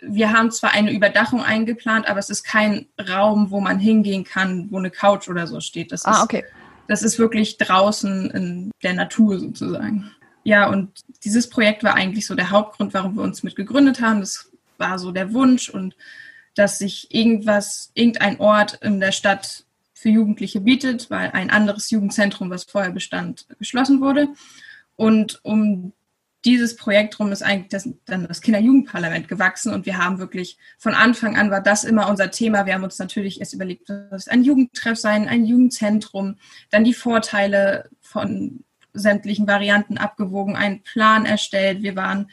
Wir 0.00 0.32
haben 0.32 0.50
zwar 0.50 0.72
eine 0.72 0.92
Überdachung 0.92 1.42
eingeplant, 1.42 2.08
aber 2.08 2.18
es 2.18 2.30
ist 2.30 2.44
kein 2.44 2.86
Raum, 3.08 3.50
wo 3.50 3.60
man 3.60 3.78
hingehen 3.78 4.24
kann, 4.24 4.70
wo 4.70 4.78
eine 4.78 4.90
Couch 4.90 5.28
oder 5.28 5.46
so 5.46 5.60
steht. 5.60 5.92
Das 5.92 6.04
ah, 6.04 6.12
ist, 6.12 6.22
okay. 6.22 6.44
Das 6.88 7.02
ist 7.02 7.18
wirklich 7.18 7.58
draußen 7.58 8.30
in 8.30 8.70
der 8.82 8.94
Natur 8.94 9.38
sozusagen. 9.38 10.10
Ja, 10.44 10.68
und 10.68 11.00
dieses 11.24 11.48
Projekt 11.48 11.84
war 11.84 11.94
eigentlich 11.94 12.26
so 12.26 12.34
der 12.34 12.50
Hauptgrund, 12.50 12.94
warum 12.94 13.16
wir 13.16 13.22
uns 13.22 13.42
mit 13.42 13.56
gegründet 13.56 14.00
haben. 14.00 14.20
Das 14.20 14.50
war 14.78 14.98
so 14.98 15.12
der 15.12 15.32
Wunsch 15.32 15.68
und 15.68 15.96
dass 16.54 16.78
sich 16.78 17.14
irgendwas, 17.14 17.90
irgendein 17.94 18.40
Ort 18.40 18.74
in 18.82 19.00
der 19.00 19.12
Stadt 19.12 19.64
für 19.94 20.10
Jugendliche 20.10 20.60
bietet, 20.60 21.10
weil 21.10 21.30
ein 21.30 21.50
anderes 21.50 21.90
Jugendzentrum, 21.90 22.50
was 22.50 22.64
vorher 22.64 22.90
bestand, 22.90 23.46
geschlossen 23.58 24.00
wurde. 24.00 24.28
Und 24.96 25.40
um 25.44 25.92
dieses 26.44 26.76
Projekt 26.76 27.18
rum 27.20 27.30
ist 27.30 27.42
eigentlich 27.42 27.68
das, 27.68 27.88
dann 28.04 28.26
das 28.26 28.40
Kinderjugendparlament 28.40 29.28
gewachsen 29.28 29.72
und 29.72 29.86
wir 29.86 29.98
haben 29.98 30.18
wirklich 30.18 30.58
von 30.78 30.94
Anfang 30.94 31.36
an 31.36 31.50
war 31.50 31.60
das 31.60 31.84
immer 31.84 32.08
unser 32.08 32.30
Thema. 32.30 32.66
Wir 32.66 32.74
haben 32.74 32.82
uns 32.82 32.98
natürlich 32.98 33.38
erst 33.40 33.54
überlegt, 33.54 33.88
was 34.10 34.28
ein 34.28 34.42
Jugendtreff 34.42 34.98
sein, 34.98 35.28
ein 35.28 35.44
Jugendzentrum, 35.44 36.36
dann 36.70 36.84
die 36.84 36.94
Vorteile 36.94 37.88
von 38.00 38.64
sämtlichen 38.92 39.46
Varianten 39.46 39.98
abgewogen, 39.98 40.56
einen 40.56 40.82
Plan 40.82 41.26
erstellt. 41.26 41.82
Wir 41.82 41.96
waren 41.96 42.28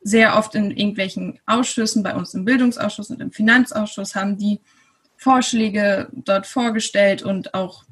sehr 0.00 0.36
oft 0.36 0.54
in 0.54 0.70
irgendwelchen 0.70 1.38
Ausschüssen, 1.46 2.02
bei 2.02 2.14
uns 2.14 2.34
im 2.34 2.44
Bildungsausschuss 2.44 3.10
und 3.10 3.20
im 3.20 3.32
Finanzausschuss, 3.32 4.14
haben 4.14 4.36
die 4.36 4.60
Vorschläge 5.16 6.08
dort 6.12 6.46
vorgestellt 6.46 7.22
und 7.22 7.54
auch 7.54 7.84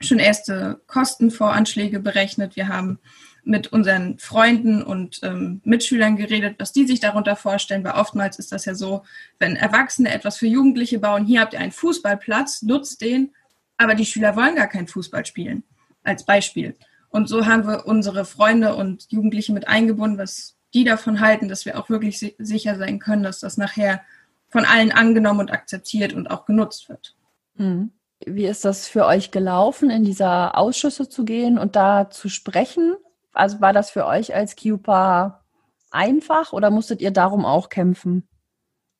schon 0.00 0.18
erste 0.18 0.80
Kostenvoranschläge 0.86 2.00
berechnet. 2.00 2.56
Wir 2.56 2.68
haben 2.68 2.98
mit 3.46 3.72
unseren 3.72 4.18
Freunden 4.18 4.82
und 4.82 5.20
ähm, 5.22 5.60
Mitschülern 5.64 6.16
geredet, 6.16 6.56
was 6.58 6.72
die 6.72 6.84
sich 6.84 6.98
darunter 6.98 7.36
vorstellen, 7.36 7.84
weil 7.84 7.92
oftmals 7.92 8.40
ist 8.40 8.50
das 8.50 8.64
ja 8.64 8.74
so, 8.74 9.04
wenn 9.38 9.54
Erwachsene 9.54 10.12
etwas 10.12 10.36
für 10.36 10.48
Jugendliche 10.48 10.98
bauen, 10.98 11.24
hier 11.24 11.40
habt 11.40 11.52
ihr 11.52 11.60
einen 11.60 11.70
Fußballplatz, 11.70 12.62
nutzt 12.62 13.00
den, 13.00 13.30
aber 13.76 13.94
die 13.94 14.04
Schüler 14.04 14.34
wollen 14.34 14.56
gar 14.56 14.66
keinen 14.66 14.88
Fußball 14.88 15.24
spielen, 15.24 15.62
als 16.02 16.24
Beispiel. 16.24 16.74
Und 17.08 17.28
so 17.28 17.46
haben 17.46 17.68
wir 17.68 17.86
unsere 17.86 18.24
Freunde 18.24 18.74
und 18.74 19.06
Jugendliche 19.12 19.52
mit 19.52 19.68
eingebunden, 19.68 20.18
was 20.18 20.56
die 20.74 20.82
davon 20.82 21.20
halten, 21.20 21.48
dass 21.48 21.64
wir 21.64 21.78
auch 21.78 21.88
wirklich 21.88 22.18
si 22.18 22.34
sicher 22.38 22.76
sein 22.76 22.98
können, 22.98 23.22
dass 23.22 23.38
das 23.38 23.56
nachher 23.56 24.02
von 24.48 24.64
allen 24.64 24.90
angenommen 24.90 25.40
und 25.40 25.52
akzeptiert 25.52 26.14
und 26.14 26.32
auch 26.32 26.46
genutzt 26.46 26.88
wird. 26.88 27.14
Mhm. 27.54 27.92
Wie 28.24 28.46
ist 28.46 28.64
das 28.64 28.88
für 28.88 29.06
euch 29.06 29.30
gelaufen, 29.30 29.88
in 29.88 30.02
dieser 30.02 30.58
Ausschüsse 30.58 31.08
zu 31.08 31.24
gehen 31.24 31.58
und 31.58 31.76
da 31.76 32.10
zu 32.10 32.28
sprechen? 32.28 32.96
Also 33.36 33.60
war 33.60 33.72
das 33.72 33.90
für 33.90 34.06
euch 34.06 34.34
als 34.34 34.56
Cupa 34.56 35.44
einfach 35.90 36.52
oder 36.52 36.70
musstet 36.70 37.00
ihr 37.00 37.10
darum 37.10 37.44
auch 37.44 37.68
kämpfen? 37.68 38.28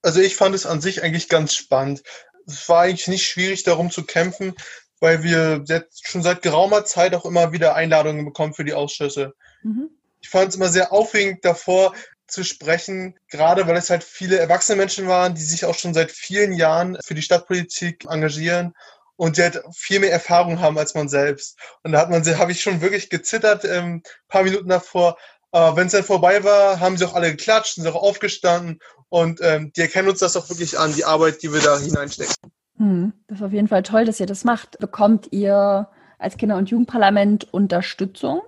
Also 0.02 0.21
ich 0.21 0.37
fand 0.37 0.55
es 0.55 0.66
an 0.66 0.81
sich 0.81 1.02
eigentlich 1.02 1.28
ganz 1.28 1.55
spannend. 1.55 2.02
Es 2.47 2.69
war 2.69 2.83
eigentlich 2.83 3.09
nicht 3.09 3.26
schwierig, 3.26 3.64
darum 3.64 3.90
zu 3.90 4.05
kämpfen, 4.05 4.55
weil 5.00 5.23
wir 5.23 5.64
jetzt 5.66 6.07
schon 6.07 6.23
seit 6.23 6.43
geraumer 6.43 6.85
Zeit 6.85 7.14
auch 7.14 7.25
immer 7.25 7.52
wieder 7.52 7.75
Einladungen 7.75 8.25
bekommen 8.25 8.55
für 8.55 8.64
die 8.64 8.75
Ausschüsse. 8.75 9.35
Mhm. 9.62 9.90
Ich 10.21 10.28
fand 10.28 10.50
es 10.50 10.57
immer 10.57 10.69
sehr 10.69 10.93
aufregend 10.93 11.45
davor 11.45 11.95
zu 12.26 12.45
sprechen, 12.45 13.19
gerade 13.28 13.66
weil 13.66 13.76
es 13.76 13.90
halt 13.90 14.05
viele 14.05 14.38
erwachsene 14.38 14.76
Menschen 14.76 15.07
waren, 15.09 15.35
die 15.35 15.43
sich 15.43 15.64
auch 15.64 15.75
schon 15.75 15.95
seit 15.95 16.11
vielen 16.11 16.52
Jahren 16.52 16.99
für 17.05 17.14
die 17.14 17.23
Stadtpolitik 17.23 18.05
engagieren 18.09 18.75
und 19.17 19.37
die 19.37 19.43
halt 19.43 19.63
viel 19.75 20.01
mehr 20.01 20.13
Erfahrung 20.13 20.61
haben 20.61 20.79
als 20.79 20.95
man 20.95 21.09
selbst. 21.09 21.59
Und 21.83 21.93
da 21.93 22.01
hat 22.01 22.11
man, 22.11 22.25
habe 22.39 22.53
ich 22.53 22.61
schon 22.61 22.81
wirklich 22.81 23.11
gezittert, 23.11 23.65
ähm, 23.65 24.03
paar 24.29 24.43
Minuten 24.43 24.69
davor. 24.69 25.17
Aber 25.53 25.77
wenn 25.77 25.87
es 25.87 25.93
dann 25.93 26.05
vorbei 26.05 26.45
war, 26.45 26.81
haben 26.81 26.97
sie 26.97 27.05
auch 27.05 27.15
alle 27.15 27.31
geklatscht, 27.31 27.77
sind 27.77 27.87
auch 27.87 27.95
aufgestanden 27.95 28.79
und 29.09 29.41
ähm, 29.43 29.73
die 29.75 29.81
erkennen 29.81 30.09
uns 30.09 30.19
das 30.19 30.37
auch 30.37 30.49
wirklich 30.51 30.79
an, 30.79 30.95
die 30.95 31.05
Arbeit, 31.05 31.43
die 31.43 31.53
wir 31.53 31.61
da 31.61 31.79
hineinstecken. 31.79 32.35
Hm, 32.77 33.13
das 33.27 33.39
ist 33.39 33.45
auf 33.45 33.53
jeden 33.53 33.69
Fall 33.69 33.83
toll, 33.83 34.05
dass 34.05 34.21
ihr 34.21 34.27
das 34.27 34.45
macht. 34.45 34.79
Bekommt 34.79 35.29
ihr 35.33 35.89
als 36.19 36.37
Kinder- 36.37 36.57
und 36.57 36.71
Jugendparlament 36.71 37.53
Unterstützung 37.53 38.43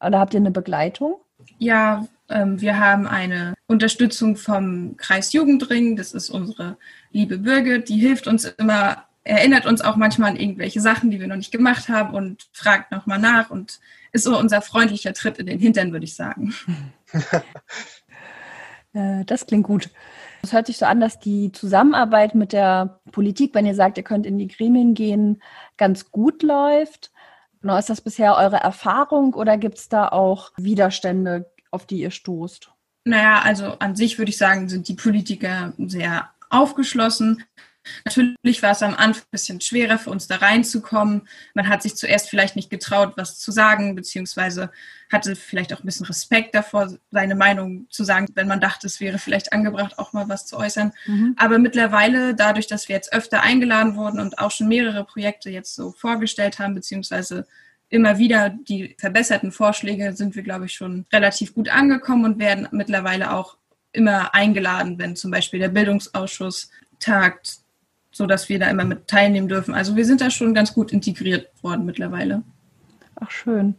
oder 0.00 0.18
habt 0.18 0.34
ihr 0.34 0.40
eine 0.40 0.50
Begleitung? 0.50 1.16
Ja, 1.58 2.06
ähm, 2.28 2.60
wir 2.60 2.78
haben 2.78 3.06
eine 3.06 3.54
Unterstützung 3.66 4.36
vom 4.36 4.96
Kreis 4.96 5.32
Jugendring. 5.32 5.96
Das 5.96 6.12
ist 6.12 6.30
unsere 6.30 6.76
liebe 7.10 7.38
Birgit. 7.38 7.88
Die 7.88 7.98
hilft 7.98 8.26
uns 8.26 8.44
immer 8.44 9.04
erinnert 9.24 9.66
uns 9.66 9.80
auch 9.80 9.96
manchmal 9.96 10.30
an 10.30 10.36
irgendwelche 10.36 10.80
Sachen, 10.80 11.10
die 11.10 11.18
wir 11.18 11.26
noch 11.26 11.36
nicht 11.36 11.50
gemacht 11.50 11.88
haben 11.88 12.14
und 12.14 12.46
fragt 12.52 12.92
nochmal 12.92 13.18
nach 13.18 13.50
und 13.50 13.80
ist 14.12 14.24
so 14.24 14.38
unser 14.38 14.62
freundlicher 14.62 15.14
Tritt 15.14 15.38
in 15.38 15.46
den 15.46 15.58
Hintern, 15.58 15.92
würde 15.92 16.04
ich 16.04 16.14
sagen. 16.14 16.54
Äh, 18.96 19.24
das 19.24 19.46
klingt 19.46 19.64
gut. 19.64 19.90
Es 20.44 20.52
hört 20.52 20.68
sich 20.68 20.78
so 20.78 20.86
an, 20.86 21.00
dass 21.00 21.18
die 21.18 21.50
Zusammenarbeit 21.50 22.36
mit 22.36 22.52
der 22.52 23.00
Politik, 23.10 23.52
wenn 23.52 23.66
ihr 23.66 23.74
sagt, 23.74 23.98
ihr 23.98 24.04
könnt 24.04 24.24
in 24.24 24.38
die 24.38 24.46
Gremien 24.46 24.94
gehen, 24.94 25.42
ganz 25.76 26.12
gut 26.12 26.44
läuft. 26.44 27.10
Genau, 27.60 27.76
ist 27.76 27.90
das 27.90 28.00
bisher 28.00 28.36
eure 28.36 28.58
Erfahrung 28.58 29.34
oder 29.34 29.58
gibt 29.58 29.78
es 29.78 29.88
da 29.88 30.06
auch 30.06 30.52
Widerstände, 30.56 31.50
auf 31.72 31.86
die 31.86 31.98
ihr 31.98 32.12
stoßt? 32.12 32.70
Naja, 33.04 33.40
also 33.42 33.78
an 33.80 33.96
sich 33.96 34.18
würde 34.18 34.30
ich 34.30 34.38
sagen, 34.38 34.68
sind 34.68 34.86
die 34.86 34.94
Politiker 34.94 35.72
sehr 35.78 36.30
aufgeschlossen. 36.50 37.42
Natürlich 38.04 38.62
war 38.62 38.72
es 38.72 38.82
am 38.82 38.94
Anfang 38.94 39.24
ein 39.24 39.30
bisschen 39.30 39.60
schwerer 39.60 39.98
für 39.98 40.10
uns 40.10 40.26
da 40.26 40.36
reinzukommen. 40.36 41.28
Man 41.54 41.68
hat 41.68 41.82
sich 41.82 41.96
zuerst 41.96 42.28
vielleicht 42.28 42.56
nicht 42.56 42.70
getraut, 42.70 43.14
was 43.16 43.38
zu 43.38 43.52
sagen, 43.52 43.94
beziehungsweise 43.94 44.70
hatte 45.12 45.36
vielleicht 45.36 45.72
auch 45.72 45.80
ein 45.80 45.86
bisschen 45.86 46.06
Respekt 46.06 46.54
davor, 46.54 46.92
seine 47.10 47.34
Meinung 47.34 47.86
zu 47.90 48.04
sagen, 48.04 48.26
wenn 48.34 48.48
man 48.48 48.60
dachte, 48.60 48.86
es 48.86 49.00
wäre 49.00 49.18
vielleicht 49.18 49.52
angebracht, 49.52 49.98
auch 49.98 50.12
mal 50.12 50.28
was 50.28 50.46
zu 50.46 50.56
äußern. 50.56 50.92
Mhm. 51.06 51.34
Aber 51.38 51.58
mittlerweile, 51.58 52.34
dadurch, 52.34 52.66
dass 52.66 52.88
wir 52.88 52.96
jetzt 52.96 53.12
öfter 53.12 53.42
eingeladen 53.42 53.96
wurden 53.96 54.20
und 54.20 54.38
auch 54.38 54.50
schon 54.50 54.68
mehrere 54.68 55.04
Projekte 55.04 55.50
jetzt 55.50 55.74
so 55.74 55.92
vorgestellt 55.92 56.58
haben, 56.58 56.74
beziehungsweise 56.74 57.46
immer 57.90 58.18
wieder 58.18 58.50
die 58.50 58.96
verbesserten 58.98 59.52
Vorschläge, 59.52 60.14
sind 60.16 60.34
wir, 60.34 60.42
glaube 60.42 60.66
ich, 60.66 60.74
schon 60.74 61.06
relativ 61.12 61.54
gut 61.54 61.68
angekommen 61.68 62.24
und 62.24 62.38
werden 62.38 62.68
mittlerweile 62.72 63.32
auch 63.32 63.56
immer 63.92 64.34
eingeladen, 64.34 64.98
wenn 64.98 65.14
zum 65.14 65.30
Beispiel 65.30 65.60
der 65.60 65.68
Bildungsausschuss 65.68 66.70
tagt, 66.98 67.58
so 68.14 68.26
dass 68.26 68.48
wir 68.48 68.58
da 68.58 68.70
immer 68.70 68.84
mit 68.84 69.08
teilnehmen 69.08 69.48
dürfen. 69.48 69.74
Also 69.74 69.96
wir 69.96 70.04
sind 70.04 70.20
da 70.20 70.30
schon 70.30 70.54
ganz 70.54 70.72
gut 70.72 70.92
integriert 70.92 71.50
worden 71.62 71.84
mittlerweile. 71.84 72.42
Ach 73.16 73.30
schön. 73.30 73.74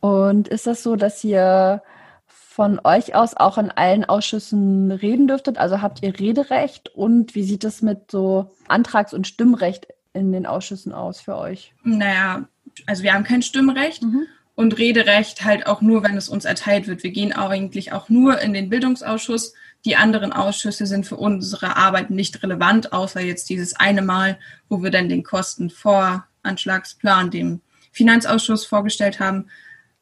Und 0.00 0.48
ist 0.48 0.66
das 0.66 0.82
so, 0.82 0.96
dass 0.96 1.22
ihr 1.24 1.82
von 2.26 2.80
euch 2.82 3.14
aus 3.14 3.36
auch 3.36 3.56
in 3.56 3.70
allen 3.70 4.04
Ausschüssen 4.04 4.90
reden 4.90 5.28
dürftet? 5.28 5.58
Also 5.58 5.80
habt 5.80 6.02
ihr 6.02 6.18
Rederecht 6.18 6.88
und 6.88 7.34
wie 7.34 7.44
sieht 7.44 7.64
es 7.64 7.82
mit 7.82 8.10
so 8.10 8.54
Antrags- 8.66 9.14
und 9.14 9.26
Stimmrecht 9.28 9.86
in 10.12 10.32
den 10.32 10.44
Ausschüssen 10.44 10.92
aus 10.92 11.20
für 11.20 11.36
euch? 11.36 11.72
Naja, 11.84 12.48
also 12.86 13.04
wir 13.04 13.14
haben 13.14 13.24
kein 13.24 13.42
Stimmrecht. 13.42 14.02
Mhm 14.02 14.26
und 14.58 14.76
Rederecht 14.76 15.44
halt 15.44 15.68
auch 15.68 15.82
nur, 15.82 16.02
wenn 16.02 16.16
es 16.16 16.28
uns 16.28 16.44
erteilt 16.44 16.88
wird. 16.88 17.04
Wir 17.04 17.12
gehen 17.12 17.32
eigentlich 17.32 17.92
auch 17.92 18.08
nur 18.08 18.40
in 18.40 18.52
den 18.52 18.68
Bildungsausschuss. 18.68 19.54
Die 19.84 19.96
anderen 19.96 20.32
Ausschüsse 20.32 20.86
sind 20.86 21.06
für 21.06 21.16
unsere 21.16 21.76
Arbeit 21.76 22.10
nicht 22.10 22.42
relevant, 22.42 22.92
außer 22.92 23.20
jetzt 23.20 23.48
dieses 23.48 23.76
eine 23.76 24.02
Mal, 24.02 24.38
wo 24.68 24.82
wir 24.82 24.90
dann 24.90 25.08
den 25.08 25.22
Kostenvoranschlagsplan 25.22 27.30
dem 27.30 27.60
Finanzausschuss 27.92 28.66
vorgestellt 28.66 29.20
haben. 29.20 29.46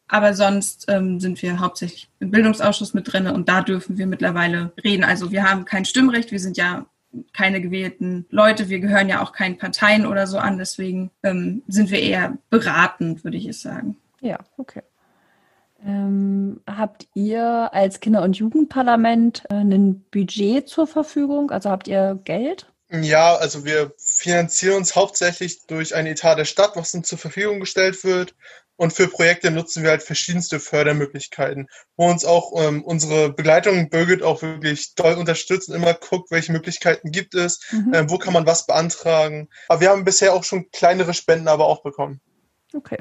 Aber 0.09 0.35
sonst 0.35 0.87
ähm, 0.89 1.21
sind 1.21 1.43
wir 1.43 1.61
hauptsächlich 1.61 2.09
im 2.21 2.31
Bildungsausschuss 2.31 2.95
mit 2.95 3.13
drin 3.13 3.27
und 3.27 3.49
da 3.49 3.63
dürfen 3.63 3.99
wir 3.99 4.07
mittlerweile 4.07 4.73
reden. 4.83 5.05
Also 5.05 5.31
wir 5.31 5.43
haben 5.43 5.65
kein 5.65 5.85
Stimmrecht, 5.85 6.31
wir 6.31 6.41
sind 6.41 6.57
ja 6.57 6.87
keine 7.33 7.61
gewählten 7.61 8.27
Leute, 8.31 8.69
wir 8.69 8.79
gehören 8.79 9.09
ja 9.09 9.23
auch 9.23 9.33
keinen 9.33 9.59
Parteien 9.59 10.07
oder 10.07 10.27
so 10.27 10.39
an, 10.39 10.59
deswegen 10.59 11.11
ähm, 11.23 11.63
sind 11.67 11.91
wir 11.91 12.01
eher 12.01 12.39
beratend, 12.51 13.25
würde 13.25 13.37
ich 13.37 13.47
es 13.47 13.63
sagen. 13.63 13.97
Ja, 14.21 14.39
okay. 14.57 14.83
Ähm, 15.85 16.61
habt 16.67 17.07
ihr 17.15 17.71
als 17.73 18.01
Kinder- 18.01 18.23
und 18.23 18.37
Jugendparlament 18.37 19.45
äh, 19.51 19.55
ein 19.55 20.05
Budget 20.11 20.69
zur 20.69 20.87
Verfügung? 20.87 21.51
Also 21.51 21.71
habt 21.71 21.89
ihr 21.89 22.19
Geld? 22.25 22.73
Ja, 22.91 23.35
also 23.35 23.65
wir 23.65 23.93
finanzieren 23.99 24.77
uns 24.77 24.95
hauptsächlich 24.95 25.67
durch 25.67 25.95
ein 25.95 26.07
Etat 26.07 26.37
der 26.37 26.45
Stadt, 26.45 26.77
was 26.77 26.95
uns 26.95 27.09
zur 27.09 27.19
Verfügung 27.19 27.61
gestellt 27.61 28.05
wird. 28.05 28.35
Und 28.77 28.93
für 28.93 29.09
Projekte 29.09 29.51
nutzen 29.51 29.83
wir 29.83 29.91
halt 29.91 30.03
verschiedenste 30.03 30.61
Fördermöglichkeiten, 30.61 31.67
wo 31.97 32.11
uns 32.11 32.27
auch 32.27 32.53
ähm, 32.57 32.85
unsere 32.85 33.33
Begleitung 33.33 33.89
Birgit 33.89 34.23
auch 34.23 34.43
wirklich 34.43 34.95
toll 34.95 35.15
unterstützt 35.15 35.71
und 35.71 35.77
immer 35.77 35.95
guckt, 35.95 36.31
welche 36.31 36.53
Möglichkeiten 36.53 37.11
gibt 37.11 37.35
es, 37.35 37.61
mhm. 37.73 37.95
äh, 37.95 38.11
wo 38.11 38.19
kann 38.19 38.35
man 38.35 38.47
was 38.47 38.67
beantragen. 38.67 39.49
Aber 39.69 39.81
wir 39.81 39.91
haben 39.91 40.05
bisher 40.05 40.35
auch 40.35 40.45
schon 40.45 40.71
kleinere 40.73 41.15
Spenden 41.15 41.49
aber 41.49 41.67
auch 41.67 41.83
bekommen. 41.83 42.21
Okay. 42.75 42.99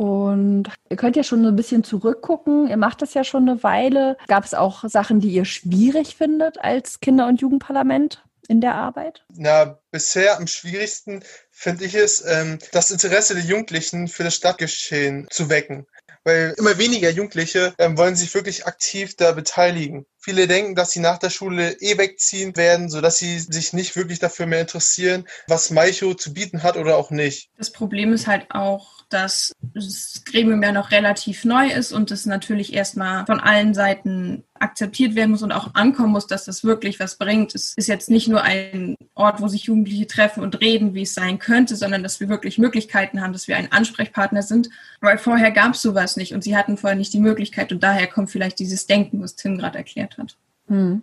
Und 0.00 0.70
ihr 0.88 0.96
könnt 0.96 1.16
ja 1.16 1.22
schon 1.22 1.42
so 1.42 1.48
ein 1.48 1.56
bisschen 1.56 1.84
zurückgucken. 1.84 2.68
Ihr 2.68 2.78
macht 2.78 3.02
das 3.02 3.12
ja 3.12 3.22
schon 3.22 3.46
eine 3.46 3.62
Weile. 3.62 4.16
Gab 4.28 4.46
es 4.46 4.54
auch 4.54 4.82
Sachen, 4.88 5.20
die 5.20 5.28
ihr 5.28 5.44
schwierig 5.44 6.16
findet 6.16 6.58
als 6.58 7.00
Kinder- 7.00 7.26
und 7.26 7.42
Jugendparlament 7.42 8.24
in 8.48 8.62
der 8.62 8.76
Arbeit? 8.76 9.26
Na, 9.34 9.78
bisher 9.90 10.38
am 10.38 10.46
schwierigsten 10.46 11.22
finde 11.50 11.84
ich 11.84 11.94
es, 11.94 12.24
ähm, 12.26 12.58
das 12.72 12.90
Interesse 12.90 13.34
der 13.34 13.44
Jugendlichen 13.44 14.08
für 14.08 14.24
das 14.24 14.36
Stadtgeschehen 14.36 15.26
zu 15.28 15.50
wecken 15.50 15.86
weil 16.24 16.54
immer 16.58 16.78
weniger 16.78 17.10
Jugendliche 17.10 17.74
ähm, 17.78 17.96
wollen 17.96 18.16
sich 18.16 18.34
wirklich 18.34 18.66
aktiv 18.66 19.16
da 19.16 19.32
beteiligen. 19.32 20.06
Viele 20.18 20.46
denken, 20.46 20.74
dass 20.74 20.90
sie 20.92 21.00
nach 21.00 21.18
der 21.18 21.30
Schule 21.30 21.72
eh 21.80 21.96
wegziehen 21.96 22.56
werden, 22.56 22.90
sodass 22.90 23.18
sie 23.18 23.38
sich 23.38 23.72
nicht 23.72 23.96
wirklich 23.96 24.18
dafür 24.18 24.46
mehr 24.46 24.60
interessieren, 24.60 25.26
was 25.48 25.70
Maicho 25.70 26.14
zu 26.14 26.34
bieten 26.34 26.62
hat 26.62 26.76
oder 26.76 26.96
auch 26.96 27.10
nicht. 27.10 27.50
Das 27.56 27.72
Problem 27.72 28.12
ist 28.12 28.26
halt 28.26 28.46
auch, 28.50 29.02
dass 29.08 29.52
das 29.62 30.22
Gremium 30.26 30.62
ja 30.62 30.72
noch 30.72 30.90
relativ 30.90 31.44
neu 31.44 31.68
ist 31.68 31.92
und 31.92 32.10
es 32.10 32.26
natürlich 32.26 32.74
erstmal 32.74 33.24
von 33.24 33.40
allen 33.40 33.72
Seiten 33.72 34.44
akzeptiert 34.60 35.14
werden 35.14 35.30
muss 35.30 35.42
und 35.42 35.52
auch 35.52 35.74
ankommen 35.74 36.12
muss, 36.12 36.26
dass 36.26 36.44
das 36.44 36.64
wirklich 36.64 37.00
was 37.00 37.16
bringt. 37.16 37.54
Es 37.54 37.74
ist 37.74 37.88
jetzt 37.88 38.10
nicht 38.10 38.28
nur 38.28 38.42
ein 38.42 38.96
Ort, 39.14 39.40
wo 39.40 39.48
sich 39.48 39.64
Jugendliche 39.64 40.06
treffen 40.06 40.42
und 40.42 40.60
reden, 40.60 40.94
wie 40.94 41.02
es 41.02 41.14
sein 41.14 41.38
könnte, 41.38 41.76
sondern 41.76 42.02
dass 42.02 42.20
wir 42.20 42.28
wirklich 42.28 42.58
Möglichkeiten 42.58 43.22
haben, 43.22 43.32
dass 43.32 43.48
wir 43.48 43.56
ein 43.56 43.72
Ansprechpartner 43.72 44.42
sind, 44.42 44.68
weil 45.00 45.18
vorher 45.18 45.50
gab 45.50 45.74
es 45.74 45.82
sowas 45.82 46.16
nicht 46.16 46.34
und 46.34 46.44
sie 46.44 46.56
hatten 46.56 46.76
vorher 46.76 46.98
nicht 46.98 47.12
die 47.12 47.20
Möglichkeit 47.20 47.72
und 47.72 47.82
daher 47.82 48.06
kommt 48.06 48.30
vielleicht 48.30 48.58
dieses 48.58 48.86
Denken, 48.86 49.22
was 49.22 49.34
Tim 49.34 49.58
gerade 49.58 49.78
erklärt 49.78 50.18
hat. 50.18 50.36
Hm. 50.68 51.02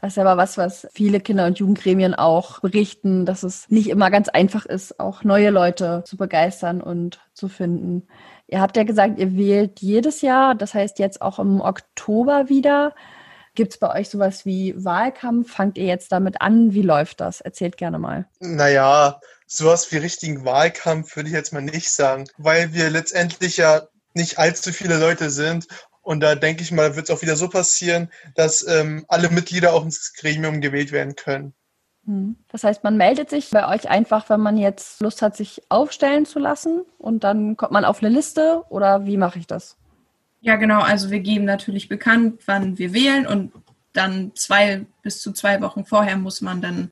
Das 0.00 0.12
ist 0.12 0.18
aber 0.18 0.36
was, 0.36 0.58
was 0.58 0.86
viele 0.92 1.20
Kinder- 1.20 1.46
und 1.46 1.58
Jugendgremien 1.58 2.14
auch 2.14 2.60
berichten, 2.60 3.26
dass 3.26 3.42
es 3.42 3.68
nicht 3.70 3.88
immer 3.88 4.10
ganz 4.10 4.28
einfach 4.28 4.66
ist, 4.66 5.00
auch 5.00 5.24
neue 5.24 5.50
Leute 5.50 6.04
zu 6.06 6.16
begeistern 6.16 6.80
und 6.80 7.20
zu 7.32 7.48
finden. 7.48 8.06
Ihr 8.48 8.60
habt 8.60 8.76
ja 8.76 8.84
gesagt, 8.84 9.18
ihr 9.18 9.36
wählt 9.36 9.80
jedes 9.80 10.20
Jahr, 10.20 10.54
das 10.54 10.74
heißt 10.74 10.98
jetzt 10.98 11.20
auch 11.20 11.38
im 11.38 11.60
Oktober 11.60 12.48
wieder. 12.48 12.94
Gibt 13.54 13.72
es 13.72 13.78
bei 13.78 13.92
euch 13.98 14.08
sowas 14.10 14.44
wie 14.44 14.74
Wahlkampf? 14.76 15.50
Fangt 15.52 15.78
ihr 15.78 15.86
jetzt 15.86 16.12
damit 16.12 16.40
an? 16.40 16.74
Wie 16.74 16.82
läuft 16.82 17.20
das? 17.20 17.40
Erzählt 17.40 17.76
gerne 17.76 17.98
mal. 17.98 18.26
Naja, 18.38 19.20
sowas 19.46 19.90
wie 19.90 19.96
richtigen 19.96 20.44
Wahlkampf 20.44 21.16
würde 21.16 21.30
ich 21.30 21.34
jetzt 21.34 21.52
mal 21.52 21.62
nicht 21.62 21.90
sagen, 21.90 22.26
weil 22.36 22.74
wir 22.74 22.90
letztendlich 22.90 23.56
ja 23.56 23.82
nicht 24.14 24.38
allzu 24.38 24.72
viele 24.72 24.98
Leute 24.98 25.30
sind 25.30 25.66
und 26.06 26.20
da 26.20 26.36
denke 26.36 26.62
ich 26.62 26.70
mal, 26.70 26.94
wird 26.94 27.08
es 27.08 27.16
auch 27.16 27.22
wieder 27.22 27.34
so 27.34 27.48
passieren, 27.48 28.12
dass 28.36 28.64
ähm, 28.68 29.04
alle 29.08 29.28
Mitglieder 29.28 29.72
auch 29.72 29.84
ins 29.84 30.12
Gremium 30.12 30.60
gewählt 30.60 30.92
werden 30.92 31.16
können. 31.16 31.52
Hm. 32.06 32.36
Das 32.48 32.64
heißt, 32.64 32.84
man 32.84 32.96
meldet 32.96 33.30
sich 33.30 33.50
bei 33.50 33.68
euch 33.68 33.90
einfach, 33.90 34.30
wenn 34.30 34.40
man 34.40 34.56
jetzt 34.56 35.00
Lust 35.00 35.22
hat, 35.22 35.36
sich 35.36 35.62
aufstellen 35.68 36.24
zu 36.24 36.38
lassen 36.38 36.82
und 36.98 37.24
dann 37.24 37.56
kommt 37.56 37.72
man 37.72 37.84
auf 37.84 38.02
eine 38.02 38.14
Liste 38.14 38.62
oder 38.68 39.06
wie 39.06 39.16
mache 39.16 39.38
ich 39.38 39.46
das? 39.46 39.76
Ja, 40.40 40.56
genau. 40.56 40.80
Also 40.80 41.10
wir 41.10 41.20
geben 41.20 41.44
natürlich 41.44 41.88
bekannt, 41.88 42.42
wann 42.46 42.78
wir 42.78 42.92
wählen 42.92 43.26
und 43.26 43.52
dann 43.92 44.32
zwei 44.34 44.86
bis 45.02 45.20
zu 45.20 45.32
zwei 45.32 45.60
Wochen 45.60 45.84
vorher 45.84 46.16
muss 46.16 46.40
man 46.40 46.60
dann 46.60 46.90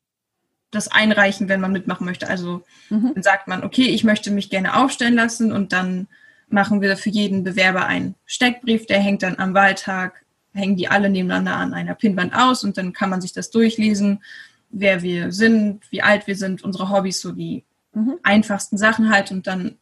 das 0.71 0.89
einreichen, 0.89 1.49
wenn 1.49 1.61
man 1.61 1.71
mitmachen 1.73 2.05
möchte. 2.05 2.29
Also 2.29 2.63
mhm. 2.91 3.13
dann 3.15 3.23
sagt 3.23 3.47
man, 3.47 3.63
okay, 3.63 3.85
ich 3.85 4.03
möchte 4.03 4.33
mich 4.33 4.51
gerne 4.51 4.77
aufstellen 4.77 5.15
lassen 5.15 5.53
und 5.53 5.73
dann 5.73 6.09
machen 6.49 6.81
wir 6.81 6.97
für 6.97 7.11
jeden 7.11 7.45
Bewerber 7.45 7.87
einen 7.87 8.17
Steckbrief, 8.27 8.87
der 8.87 8.99
hängt 8.99 9.23
dann 9.23 9.39
am 9.39 9.55
Wahltag, 9.55 10.25
hängen 10.53 10.77
die 10.77 10.89
alle 10.89 11.11
nebeneinander 11.11 11.57
an 11.57 11.75
einer 11.75 11.95
Pinnwand 11.95 12.35
aus 12.35 12.65
und 12.65 12.77
dann 12.77 12.93
kann 12.93 13.11
man 13.11 13.21
sich 13.21 13.33
das 13.33 13.51
durchlesen, 13.51 14.23
wer 14.75 15.03
wir 15.03 15.33
sind, 15.33 15.81
wie 15.91 16.03
alt 16.03 16.27
wir 16.27 16.37
sind, 16.37 16.63
unsere 16.63 16.91
Hobbys, 16.91 17.21
so 17.21 17.33
die 17.33 17.65
mhm. 17.93 18.19
einfachsten 18.23 18.77
Sachen 18.77 19.11
halt 19.11 19.31
und 19.31 19.47
dann 19.47 19.79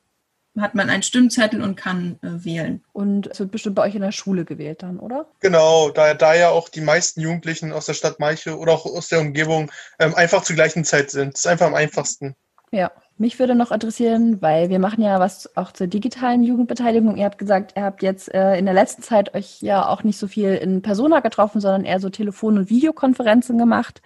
hat 0.61 0.75
man 0.75 0.91
einen 0.91 1.03
Stimmzettel 1.03 1.63
und 1.63 1.77
kann 1.77 2.19
äh, 2.23 2.45
wählen. 2.45 2.85
Und 2.93 3.27
es 3.27 3.41
wird 3.41 3.53
bestimmt 3.53 3.77
bei 3.77 3.85
euch 3.85 3.95
in 3.95 4.03
der 4.03 4.13
Schule 4.13 4.45
gewählt 4.45 4.83
dann, 4.83 4.99
oder? 4.99 5.27
Genau, 5.41 5.89
da, 5.89 6.13
da 6.13 6.35
ja 6.35 6.51
auch 6.51 6.69
die 6.69 6.83
meisten 6.83 7.23
Jugendlichen 7.23 7.73
aus 7.73 7.87
der 7.87 7.95
Stadt 7.95 8.21
Meiche 8.21 8.59
oder 8.59 8.73
auch 8.73 8.85
aus 8.85 9.09
der 9.09 9.21
Umgebung 9.21 9.71
ähm, 9.99 10.15
einfach 10.15 10.43
zur 10.43 10.55
gleichen 10.55 10.85
Zeit 10.85 11.11
sind. 11.11 11.35
Das 11.35 11.41
ist 11.41 11.47
einfach 11.47 11.67
am 11.67 11.75
einfachsten. 11.75 12.35
Ja. 12.71 12.91
Mich 13.19 13.39
würde 13.39 13.55
noch 13.55 13.71
interessieren, 13.71 14.43
weil 14.43 14.69
wir 14.69 14.79
machen 14.79 15.05
ja 15.05 15.21
was 15.21 15.57
auch 15.57 15.71
zur 15.73 15.87
digitalen 15.87 16.43
Jugendbeteiligung. 16.43 17.17
Ihr 17.17 17.27
habt 17.27 17.39
gesagt, 17.39 17.75
ihr 17.77 17.85
habt 17.85 18.03
jetzt 18.03 18.33
äh, 18.35 18.57
in 18.57 18.65
der 18.65 18.75
letzten 18.75 19.03
Zeit 19.03 19.35
euch 19.35 19.63
ja 19.63 19.87
auch 19.87 20.03
nicht 20.03 20.19
so 20.19 20.27
viel 20.27 20.55
in 20.55 20.83
Persona 20.83 21.21
getroffen, 21.21 21.61
sondern 21.61 21.85
eher 21.85 22.01
so 22.01 22.09
Telefon- 22.09 22.59
und 22.59 22.71
Videokonferenzen 22.71 23.59
gemacht. 23.59 24.03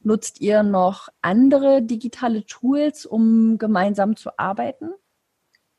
Nutzt 0.00 0.40
ihr 0.40 0.62
noch 0.62 1.08
andere 1.22 1.82
digitale 1.82 2.46
Tools, 2.46 3.04
um 3.04 3.58
gemeinsam 3.58 4.16
zu 4.16 4.38
arbeiten? 4.38 4.90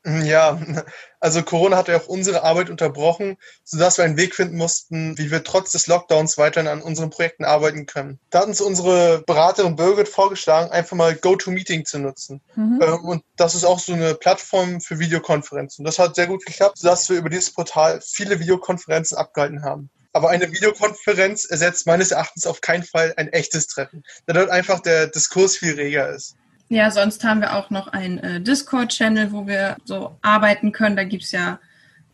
Ja, 0.04 0.58
also 1.20 1.42
Corona 1.42 1.76
hat 1.76 1.88
ja 1.88 1.98
auch 1.98 2.08
unsere 2.08 2.42
Arbeit 2.42 2.70
unterbrochen, 2.70 3.36
sodass 3.64 3.98
wir 3.98 4.04
einen 4.04 4.16
Weg 4.16 4.34
finden 4.34 4.56
mussten, 4.56 5.18
wie 5.18 5.30
wir 5.30 5.44
trotz 5.44 5.72
des 5.72 5.86
Lockdowns 5.86 6.38
weiterhin 6.38 6.68
an 6.68 6.80
unseren 6.80 7.10
Projekten 7.10 7.44
arbeiten 7.44 7.84
können. 7.84 8.18
Da 8.30 8.40
hat 8.40 8.46
uns 8.46 8.62
unsere 8.62 9.22
Beraterin 9.26 9.76
Birgit 9.76 10.08
vorgeschlagen, 10.08 10.70
einfach 10.70 10.96
mal 10.96 11.14
GoToMeeting 11.14 11.84
zu 11.84 11.98
nutzen. 11.98 12.40
Mhm. 12.54 12.80
Ähm, 12.82 13.04
und 13.04 13.24
das 13.36 13.54
ist 13.54 13.64
auch 13.64 13.78
so 13.78 13.92
eine 13.92 14.14
Plattform 14.14 14.80
für 14.80 14.98
Videokonferenzen. 14.98 15.84
Das 15.84 15.98
hat 15.98 16.14
sehr 16.14 16.26
gut 16.26 16.46
geklappt, 16.46 16.78
sodass 16.78 17.10
wir 17.10 17.18
über 17.18 17.28
dieses 17.28 17.52
Portal 17.52 18.00
viele 18.00 18.40
Videokonferenzen 18.40 19.18
abgehalten 19.18 19.62
haben. 19.62 19.90
Aber 20.12 20.30
eine 20.30 20.50
Videokonferenz 20.50 21.44
ersetzt 21.44 21.86
meines 21.86 22.10
Erachtens 22.10 22.46
auf 22.46 22.60
keinen 22.60 22.82
Fall 22.82 23.14
ein 23.16 23.28
echtes 23.28 23.66
Treffen, 23.68 24.02
da 24.26 24.32
dort 24.32 24.50
einfach 24.50 24.80
der 24.80 25.06
Diskurs 25.06 25.56
viel 25.56 25.74
reger 25.74 26.08
ist. 26.08 26.36
Ja, 26.68 26.90
sonst 26.92 27.24
haben 27.24 27.40
wir 27.40 27.56
auch 27.56 27.70
noch 27.70 27.88
einen 27.88 28.18
äh, 28.18 28.40
Discord-Channel, 28.40 29.32
wo 29.32 29.46
wir 29.48 29.76
so 29.84 30.16
arbeiten 30.22 30.70
können. 30.70 30.94
Da 30.94 31.02
gibt's 31.02 31.32
ja, 31.32 31.58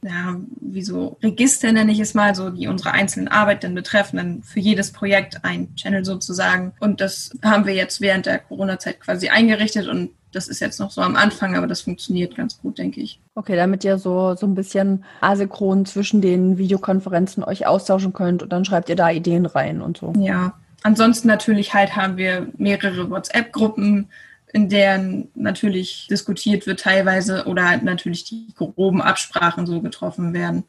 ja, 0.00 0.36
wie 0.60 0.82
so 0.82 1.18
Register 1.22 1.72
nenne 1.72 1.92
ich 1.92 2.00
es 2.00 2.14
mal, 2.14 2.34
so 2.34 2.48
die 2.48 2.66
unsere 2.66 2.92
einzelnen 2.92 3.28
Arbeiten 3.28 3.74
betreffen, 3.74 4.16
dann 4.16 4.42
für 4.42 4.60
jedes 4.60 4.92
Projekt 4.92 5.44
ein 5.44 5.74
Channel 5.76 6.06
sozusagen. 6.06 6.72
Und 6.80 7.02
das 7.02 7.32
haben 7.42 7.66
wir 7.66 7.74
jetzt 7.74 8.00
während 8.00 8.24
der 8.24 8.38
Corona-Zeit 8.38 9.00
quasi 9.00 9.28
eingerichtet 9.28 9.88
und 9.88 10.10
das 10.36 10.48
ist 10.48 10.60
jetzt 10.60 10.78
noch 10.78 10.90
so 10.90 11.00
am 11.00 11.16
Anfang, 11.16 11.56
aber 11.56 11.66
das 11.66 11.80
funktioniert 11.80 12.36
ganz 12.36 12.58
gut, 12.58 12.76
denke 12.78 13.00
ich. 13.00 13.18
Okay, 13.34 13.56
damit 13.56 13.84
ihr 13.84 13.96
so, 13.96 14.34
so 14.34 14.46
ein 14.46 14.54
bisschen 14.54 15.04
asynchron 15.22 15.86
zwischen 15.86 16.20
den 16.20 16.58
Videokonferenzen 16.58 17.42
euch 17.42 17.66
austauschen 17.66 18.12
könnt 18.12 18.42
und 18.42 18.52
dann 18.52 18.64
schreibt 18.64 18.90
ihr 18.90 18.96
da 18.96 19.10
Ideen 19.10 19.46
rein 19.46 19.80
und 19.80 19.96
so. 19.96 20.12
Ja, 20.18 20.52
ansonsten 20.82 21.26
natürlich 21.26 21.72
halt 21.72 21.96
haben 21.96 22.18
wir 22.18 22.48
mehrere 22.58 23.08
WhatsApp-Gruppen, 23.08 24.10
in 24.52 24.68
deren 24.68 25.28
natürlich 25.34 26.06
diskutiert 26.08 26.66
wird 26.66 26.80
teilweise 26.80 27.46
oder 27.46 27.68
halt 27.68 27.82
natürlich 27.82 28.24
die 28.24 28.46
groben 28.54 29.00
Absprachen 29.00 29.66
so 29.66 29.80
getroffen 29.80 30.34
werden, 30.34 30.64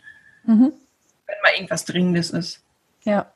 mhm. 0.45 0.71
wenn 1.25 1.35
mal 1.43 1.53
irgendwas 1.55 1.83
Dringendes 1.83 2.31
ist. 2.31 2.61
Ja. 3.03 3.27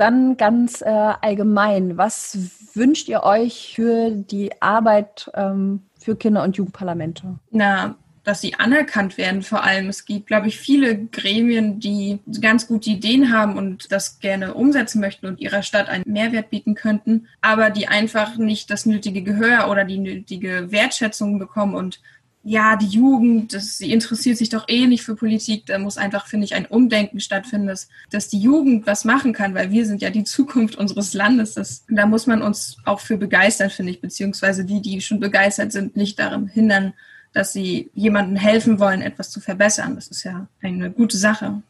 Dann 0.00 0.38
ganz 0.38 0.80
äh, 0.80 0.86
allgemein, 0.88 1.98
was 1.98 2.38
wünscht 2.72 3.06
ihr 3.10 3.22
euch 3.22 3.74
für 3.74 4.10
die 4.10 4.50
Arbeit 4.62 5.30
ähm, 5.34 5.82
für 5.98 6.16
Kinder- 6.16 6.42
und 6.42 6.56
Jugendparlamente? 6.56 7.38
Na, 7.50 7.96
dass 8.24 8.40
sie 8.40 8.54
anerkannt 8.54 9.18
werden 9.18 9.42
vor 9.42 9.62
allem. 9.62 9.90
Es 9.90 10.06
gibt, 10.06 10.28
glaube 10.28 10.48
ich, 10.48 10.58
viele 10.58 11.04
Gremien, 11.04 11.80
die 11.80 12.20
ganz 12.40 12.66
gute 12.66 12.88
Ideen 12.88 13.30
haben 13.30 13.58
und 13.58 13.92
das 13.92 14.20
gerne 14.20 14.54
umsetzen 14.54 15.02
möchten 15.02 15.26
und 15.26 15.38
ihrer 15.38 15.62
Stadt 15.62 15.90
einen 15.90 16.04
Mehrwert 16.06 16.48
bieten 16.48 16.74
könnten, 16.74 17.28
aber 17.42 17.68
die 17.68 17.86
einfach 17.86 18.38
nicht 18.38 18.70
das 18.70 18.86
nötige 18.86 19.22
Gehör 19.22 19.68
oder 19.70 19.84
die 19.84 19.98
nötige 19.98 20.72
Wertschätzung 20.72 21.38
bekommen 21.38 21.74
und 21.74 22.00
ja, 22.42 22.76
die 22.76 22.86
Jugend, 22.86 23.52
das, 23.52 23.76
sie 23.76 23.92
interessiert 23.92 24.38
sich 24.38 24.48
doch 24.48 24.66
eh 24.66 24.86
nicht 24.86 25.02
für 25.02 25.14
Politik. 25.14 25.66
Da 25.66 25.78
muss 25.78 25.98
einfach, 25.98 26.26
finde 26.26 26.46
ich, 26.46 26.54
ein 26.54 26.64
Umdenken 26.64 27.20
stattfinden, 27.20 27.66
dass, 27.66 27.88
dass 28.10 28.28
die 28.28 28.40
Jugend 28.40 28.86
was 28.86 29.04
machen 29.04 29.34
kann, 29.34 29.54
weil 29.54 29.70
wir 29.70 29.84
sind 29.84 30.00
ja 30.00 30.08
die 30.08 30.24
Zukunft 30.24 30.76
unseres 30.76 31.12
Landes. 31.12 31.54
Das, 31.54 31.84
da 31.88 32.06
muss 32.06 32.26
man 32.26 32.40
uns 32.40 32.78
auch 32.86 33.00
für 33.00 33.18
begeistern, 33.18 33.68
finde 33.68 33.92
ich, 33.92 34.00
beziehungsweise 34.00 34.64
die, 34.64 34.80
die 34.80 35.02
schon 35.02 35.20
begeistert 35.20 35.72
sind, 35.72 35.96
nicht 35.96 36.18
daran 36.18 36.46
hindern, 36.46 36.94
dass 37.34 37.52
sie 37.52 37.90
jemandem 37.94 38.36
helfen 38.36 38.80
wollen, 38.80 39.02
etwas 39.02 39.30
zu 39.30 39.40
verbessern. 39.40 39.94
Das 39.94 40.08
ist 40.08 40.24
ja 40.24 40.48
eine 40.62 40.90
gute 40.90 41.18
Sache. 41.18 41.62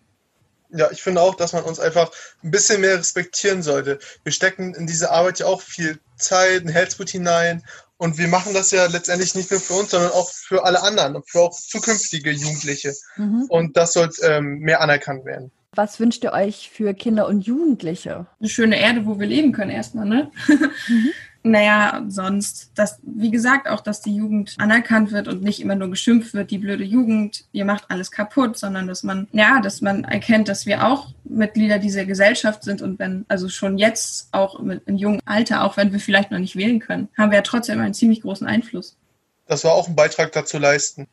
Ja, 0.73 0.89
ich 0.93 1.03
finde 1.03 1.21
auch, 1.21 1.35
dass 1.35 1.53
man 1.53 1.65
uns 1.65 1.81
einfach 1.81 2.13
ein 2.45 2.53
bisschen 2.53 2.81
mehr 2.81 2.97
respektieren 2.97 3.65
sollte. 3.65 3.99
Wir 4.23 4.31
stecken 4.31 4.73
in 4.75 4.87
diese 4.87 5.11
Arbeit 5.11 5.41
ja 5.41 5.47
auch 5.47 5.63
viel 5.63 5.99
Zeit, 6.17 6.65
ein 6.65 6.69
Herzblut 6.69 7.11
hinein 7.11 7.65
und 8.01 8.17
wir 8.17 8.29
machen 8.29 8.55
das 8.55 8.71
ja 8.71 8.87
letztendlich 8.87 9.35
nicht 9.35 9.51
nur 9.51 9.61
für 9.61 9.75
uns, 9.75 9.91
sondern 9.91 10.11
auch 10.13 10.31
für 10.31 10.65
alle 10.65 10.83
anderen 10.83 11.17
und 11.17 11.29
für 11.29 11.41
auch 11.41 11.51
zukünftige 11.51 12.31
Jugendliche. 12.31 12.95
Mhm. 13.17 13.45
Und 13.51 13.77
das 13.77 13.93
sollte 13.93 14.27
ähm, 14.27 14.61
mehr 14.61 14.81
anerkannt 14.81 15.27
werden. 15.27 15.51
Was 15.73 16.01
wünscht 16.01 16.25
ihr 16.25 16.33
euch 16.33 16.71
für 16.73 16.95
Kinder 16.95 17.29
und 17.29 17.43
Jugendliche? 17.43 18.27
Eine 18.41 18.49
schöne 18.49 18.81
Erde, 18.81 19.05
wo 19.05 19.21
wir 19.21 19.27
leben 19.27 19.53
können 19.53 19.71
erstmal, 19.71 20.07
ne? 20.07 20.31
Mhm. 20.49 21.11
Naja, 21.43 22.05
sonst, 22.09 22.71
dass, 22.75 22.99
wie 23.03 23.31
gesagt, 23.31 23.67
auch, 23.67 23.81
dass 23.81 24.03
die 24.03 24.15
Jugend 24.15 24.57
anerkannt 24.59 25.11
wird 25.11 25.27
und 25.27 25.43
nicht 25.43 25.61
immer 25.61 25.75
nur 25.75 25.89
geschimpft 25.89 26.35
wird, 26.35 26.51
die 26.51 26.59
blöde 26.59 26.85
Jugend, 26.85 27.47
ihr 27.53 27.65
macht 27.65 27.91
alles 27.91 28.11
kaputt, 28.11 28.59
sondern 28.59 28.87
dass 28.87 29.05
man, 29.05 29.27
ja, 29.33 29.61
dass 29.61 29.81
man 29.81 30.05
erkennt, 30.05 30.49
dass 30.49 30.67
wir 30.67 30.87
auch 30.87 31.09
Mitglieder 31.25 31.79
dieser 31.79 32.05
Gesellschaft 32.05 32.63
sind 32.63 32.83
und 32.83 32.99
wenn, 32.99 33.25
also 33.29 33.49
schon 33.49 33.79
jetzt 33.79 34.29
auch 34.33 34.61
mit, 34.61 34.83
im 34.87 34.97
jungen 34.97 35.23
Alter, 35.25 35.65
auch 35.65 35.79
wenn 35.79 35.93
wir 35.93 36.01
vielleicht 36.01 36.31
noch 36.31 36.39
nicht 36.39 36.57
wählen 36.57 36.79
können, 36.79 37.09
haben 37.17 37.31
wir 37.31 37.37
ja 37.39 37.43
trotzdem 37.43 37.81
einen 37.81 37.95
ziemlich 37.95 38.21
großen 38.21 38.47
Einfluss. 38.47 38.99
Das 39.47 39.65
war 39.65 39.73
auch 39.73 39.89
ein 39.89 39.97
Beitrag 39.97 40.33
dazu 40.33 40.59
leisten. 40.59 41.09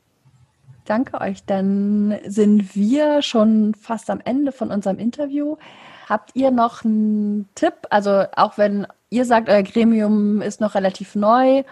danke 0.84 1.22
euch. 1.22 1.46
Dann 1.46 2.20
sind 2.26 2.76
wir 2.76 3.22
schon 3.22 3.76
fast 3.76 4.10
am 4.10 4.20
Ende 4.24 4.52
von 4.52 4.72
unserem 4.72 5.00
Interview. 5.00 5.56
Habt 6.08 6.32
ihr 6.36 6.52
noch 6.52 6.86
einen 6.86 7.50
Tipp? 7.56 7.74
Also 7.90 8.26
auch 8.36 8.58
wenn 8.58 8.88
ihr 9.10 9.26
sagt, 9.26 9.50
euer 9.50 9.64
Gremium 9.64 10.42
ist 10.42 10.62
noch 10.62 10.76
relativ 10.76 11.16
neu, 11.16 11.64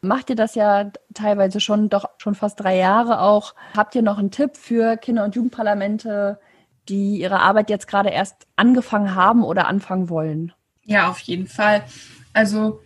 macht 0.00 0.30
ihr 0.30 0.36
das 0.36 0.54
ja 0.54 0.90
teilweise 1.14 1.60
schon 1.60 1.88
doch 1.88 2.08
schon 2.18 2.34
fast 2.34 2.60
drei 2.60 2.76
Jahre 2.76 3.20
auch. 3.20 3.54
Habt 3.76 3.94
ihr 3.94 4.02
noch 4.02 4.18
einen 4.18 4.30
Tipp 4.30 4.56
für 4.56 4.96
Kinder- 4.96 5.24
und 5.24 5.36
Jugendparlamente, 5.36 6.38
die 6.88 7.20
ihre 7.20 7.40
Arbeit 7.40 7.70
jetzt 7.70 7.86
gerade 7.86 8.10
erst 8.10 8.46
angefangen 8.56 9.14
haben 9.14 9.44
oder 9.44 9.68
anfangen 9.68 10.08
wollen? 10.08 10.52
Ja, 10.82 11.08
auf 11.08 11.20
jeden 11.20 11.46
Fall. 11.46 11.84
Also 12.32 12.80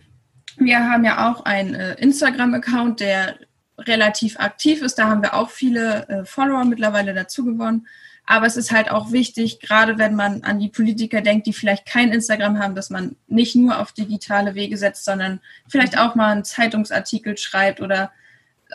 wir 0.57 0.79
haben 0.79 1.03
ja 1.03 1.31
auch 1.31 1.45
einen 1.45 1.73
äh, 1.73 1.95
Instagram-Account, 1.95 2.99
der 2.99 3.35
relativ 3.77 4.39
aktiv 4.39 4.81
ist. 4.81 4.99
Da 4.99 5.07
haben 5.07 5.21
wir 5.21 5.33
auch 5.33 5.49
viele 5.49 6.07
äh, 6.07 6.25
Follower 6.25 6.65
mittlerweile 6.65 7.13
dazu 7.13 7.45
gewonnen. 7.45 7.87
Aber 8.29 8.45
es 8.45 8.57
ist 8.57 8.71
halt 8.71 8.91
auch 8.91 9.11
wichtig, 9.11 9.59
gerade 9.59 9.97
wenn 9.97 10.13
man 10.13 10.43
an 10.43 10.59
die 10.59 10.69
Politiker 10.69 11.21
denkt, 11.21 11.47
die 11.47 11.53
vielleicht 11.53 11.87
kein 11.87 12.11
Instagram 12.11 12.59
haben, 12.59 12.75
dass 12.75 12.91
man 12.91 13.15
nicht 13.27 13.55
nur 13.55 13.79
auf 13.79 13.91
digitale 13.91 14.53
Wege 14.53 14.77
setzt, 14.77 15.03
sondern 15.03 15.39
vielleicht 15.67 15.97
auch 15.97 16.13
mal 16.13 16.33
einen 16.33 16.43
Zeitungsartikel 16.43 17.39
schreibt 17.39 17.81
oder 17.81 18.11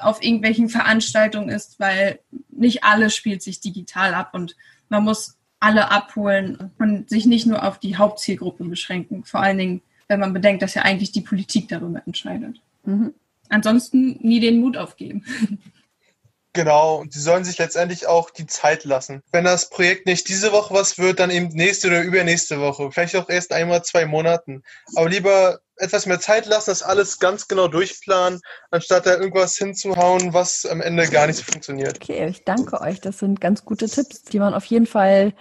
auf 0.01 0.21
irgendwelchen 0.25 0.69
Veranstaltungen 0.69 1.51
ist, 1.51 1.79
weil 1.79 2.19
nicht 2.51 2.83
alles 2.83 3.15
spielt 3.15 3.43
sich 3.43 3.61
digital 3.61 4.13
ab 4.15 4.31
und 4.35 4.57
man 4.89 5.05
muss 5.05 5.37
alle 5.61 5.89
abholen 5.89 6.73
und 6.81 7.09
sich 7.09 7.25
nicht 7.25 7.47
nur 7.47 7.63
auf 7.63 7.79
die 7.79 7.97
Hauptzielgruppe 7.97 8.65
beschränken. 8.65 9.23
Vor 9.23 9.39
allen 9.39 9.59
Dingen, 9.59 9.83
wenn 10.09 10.19
man 10.19 10.33
bedenkt, 10.33 10.63
dass 10.63 10.75
ja 10.75 10.83
eigentlich 10.83 11.13
die 11.13 11.21
Politik 11.21 11.69
darüber 11.69 12.03
entscheidet. 12.05 12.61
Mhm. 12.83 13.15
Ansonsten 13.51 14.19
nie 14.21 14.41
den 14.41 14.59
Mut 14.59 14.77
aufgeben. 14.77 15.25
Genau, 16.55 16.99
und 17.01 17.13
sie 17.13 17.21
sollen 17.21 17.45
sich 17.45 17.59
letztendlich 17.59 18.07
auch 18.07 18.31
die 18.31 18.47
Zeit 18.47 18.85
lassen. 18.85 19.23
Wenn 19.33 19.43
das 19.43 19.71
Projekt 19.71 20.07
nicht 20.07 20.29
diese 20.29 20.53
Woche 20.53 20.73
was 20.73 20.99
wird, 20.99 21.19
dann 21.19 21.31
eben 21.31 21.49
nächste 21.49 21.89
oder 21.89 22.01
übernächste 22.01 22.61
Woche. 22.61 22.93
Vielleicht 22.93 23.17
auch 23.17 23.29
erst 23.29 23.53
einmal 23.53 23.83
zwei 23.83 24.07
Monaten. 24.07 24.63
Aber 24.95 25.09
lieber 25.09 25.59
etwas 25.77 26.07
mehr 26.07 26.21
Zeit 26.21 26.47
lassen, 26.47 26.71
das 26.71 26.85
alles 26.85 27.19
ganz 27.19 27.49
genau 27.49 27.67
durchplanen, 27.67 28.41
anstatt 28.71 29.07
da 29.07 29.17
irgendwas 29.17 29.57
hinzuhauen, 29.57 30.33
was 30.33 30.65
am 30.65 30.81
Ende 30.81 31.09
gar 31.09 31.27
nicht 31.27 31.37
so 31.37 31.43
funktioniert. 31.43 31.97
Okay, 32.01 32.29
ich 32.29 32.45
danke 32.45 32.81
euch. 32.81 33.01
Das 33.01 33.19
sind 33.19 33.41
ganz 33.41 33.65
gute 33.65 33.89
Tipps, 33.89 34.23
die 34.23 34.39
man 34.39 34.55
auf 34.55 34.65
jeden 34.67 34.87
Fall 34.87 35.33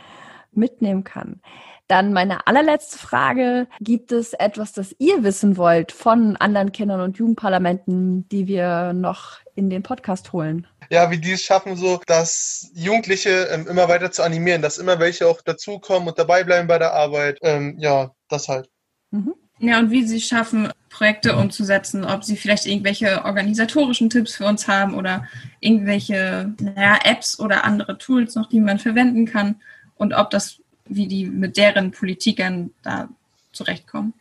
mitnehmen 0.52 1.04
kann. 1.04 1.41
Dann 1.88 2.13
meine 2.13 2.47
allerletzte 2.47 2.97
Frage. 2.97 3.67
Gibt 3.80 4.12
es 4.12 4.34
etwas, 4.34 4.71
das 4.73 4.95
ihr 4.97 5.23
wissen 5.23 5.58
wollt 5.58 5.91
von 5.91 6.38
anderen 6.38 6.71
Kindern- 6.71 7.02
und 7.02 7.17
Jugendparlamenten, 7.17 8.28
die 8.30 8.47
wir 8.47 8.93
noch 8.93 9.39
in 9.54 9.69
den 9.69 9.84
Podcast 9.84 10.34
holen? 10.34 10.65
Ja, 10.93 11.10
wie 11.10 11.17
die 11.17 11.32
es 11.32 11.41
schaffen, 11.41 11.75
so 11.75 11.99
dass 12.06 12.69
Jugendliche 12.75 13.47
ähm, 13.51 13.67
immer 13.67 13.89
weiter 13.89 14.12
zu 14.12 14.21
animieren, 14.21 14.62
dass 14.62 14.77
immer 14.77 14.99
welche 14.99 15.27
auch 15.27 15.41
dazukommen 15.41 16.08
und 16.08 16.19
dabei 16.19 16.43
bleiben 16.43 16.67
bei 16.67 16.77
der 16.77 16.93
Arbeit. 16.93 17.39
Ähm, 17.41 17.79
ja, 17.79 18.12
das 18.29 18.47
halt. 18.47 18.69
Mhm. 19.10 19.34
Ja, 19.58 19.79
und 19.79 19.89
wie 19.89 20.06
sie 20.06 20.21
schaffen, 20.21 20.71
Projekte 20.89 21.36
umzusetzen, 21.36 22.06
ob 22.06 22.23
sie 22.23 22.38
vielleicht 22.38 22.67
irgendwelche 22.67 23.25
organisatorischen 23.25 24.12
Tipps 24.12 24.36
für 24.36 24.45
uns 24.45 24.67
haben 24.67 24.93
oder 24.93 25.27
irgendwelche 25.62 26.53
naja, 26.60 26.99
Apps 27.03 27.39
oder 27.39 27.63
andere 27.63 27.97
Tools 27.97 28.36
noch, 28.36 28.47
die 28.47 28.60
man 28.60 28.77
verwenden 28.77 29.25
kann 29.25 29.62
und 29.95 30.13
ob 30.13 30.29
das 30.29 30.60
wie 30.86 31.08
die 31.08 31.25
mit 31.25 31.58
deren 31.58 31.89
Politikern 31.89 32.69
da 32.84 33.10
zurechtkommen. 33.51 34.13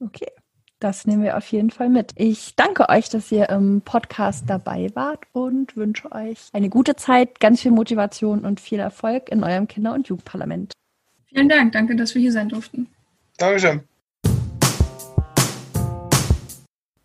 Okay, 0.00 0.32
das 0.84 1.06
nehmen 1.06 1.22
wir 1.22 1.38
auf 1.38 1.50
jeden 1.50 1.70
Fall 1.70 1.88
mit. 1.88 2.12
Ich 2.14 2.56
danke 2.56 2.90
euch, 2.90 3.08
dass 3.08 3.32
ihr 3.32 3.48
im 3.48 3.80
Podcast 3.80 4.44
dabei 4.48 4.90
wart 4.92 5.20
und 5.32 5.76
wünsche 5.78 6.12
euch 6.12 6.38
eine 6.52 6.68
gute 6.68 6.94
Zeit, 6.94 7.40
ganz 7.40 7.62
viel 7.62 7.70
Motivation 7.70 8.44
und 8.44 8.60
viel 8.60 8.80
Erfolg 8.80 9.30
in 9.30 9.42
eurem 9.42 9.66
Kinder- 9.66 9.94
und 9.94 10.08
Jugendparlament. 10.08 10.74
Vielen 11.24 11.48
Dank, 11.48 11.72
danke, 11.72 11.96
dass 11.96 12.14
wir 12.14 12.20
hier 12.20 12.32
sein 12.32 12.50
durften. 12.50 12.88
Dankeschön. 13.38 13.80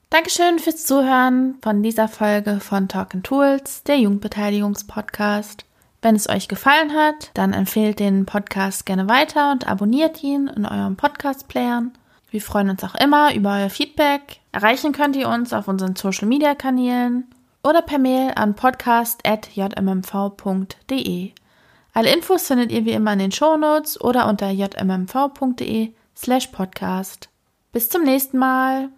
Dankeschön 0.10 0.60
fürs 0.60 0.86
Zuhören 0.86 1.56
von 1.62 1.82
dieser 1.82 2.10
Folge 2.10 2.60
von 2.60 2.90
Talk 2.90 3.24
Tools, 3.24 3.84
der 3.84 3.98
Jugendbeteiligungspodcast. 3.98 5.64
Wenn 6.02 6.16
es 6.16 6.28
euch 6.28 6.50
gefallen 6.50 6.94
hat, 6.94 7.32
dann 7.34 7.54
empfehlt 7.54 8.00
den 8.00 8.26
Podcast 8.26 8.86
gerne 8.86 9.08
weiter 9.08 9.54
und 9.54 9.70
abonniert 9.70 10.22
ihn 10.22 10.48
in 10.48 10.66
eurem 10.66 10.98
Podcast-Playern. 10.98 11.94
Wir 12.32 12.42
freuen 12.42 12.70
uns 12.70 12.84
auch 12.84 12.96
immer 12.96 13.34
über 13.34 13.56
euer 13.56 13.70
Feedback. 13.70 14.42
Erreichen 14.52 14.92
könnt 14.92 15.16
ihr 15.16 15.30
uns 15.30 15.54
auf 15.54 15.68
unseren 15.68 15.96
Social-Media-Kanälen 15.96 17.26
oder 17.64 17.82
per 17.82 18.00
Mail 18.00 18.34
an 18.36 18.56
podcast.jmmv.de. 18.56 21.32
Alle 21.94 22.14
Infos 22.14 22.48
findet 22.48 22.72
ihr 22.72 22.86
wie 22.86 22.92
immer 22.92 23.14
in 23.14 23.20
den 23.20 23.32
Shownotes 23.32 24.00
oder 24.00 24.28
unter 24.28 24.52
jmmv.de 24.52 25.94
slash 26.16 26.48
podcast. 26.48 27.30
Bis 27.72 27.90
zum 27.90 28.04
nächsten 28.04 28.38
Mal. 28.38 28.90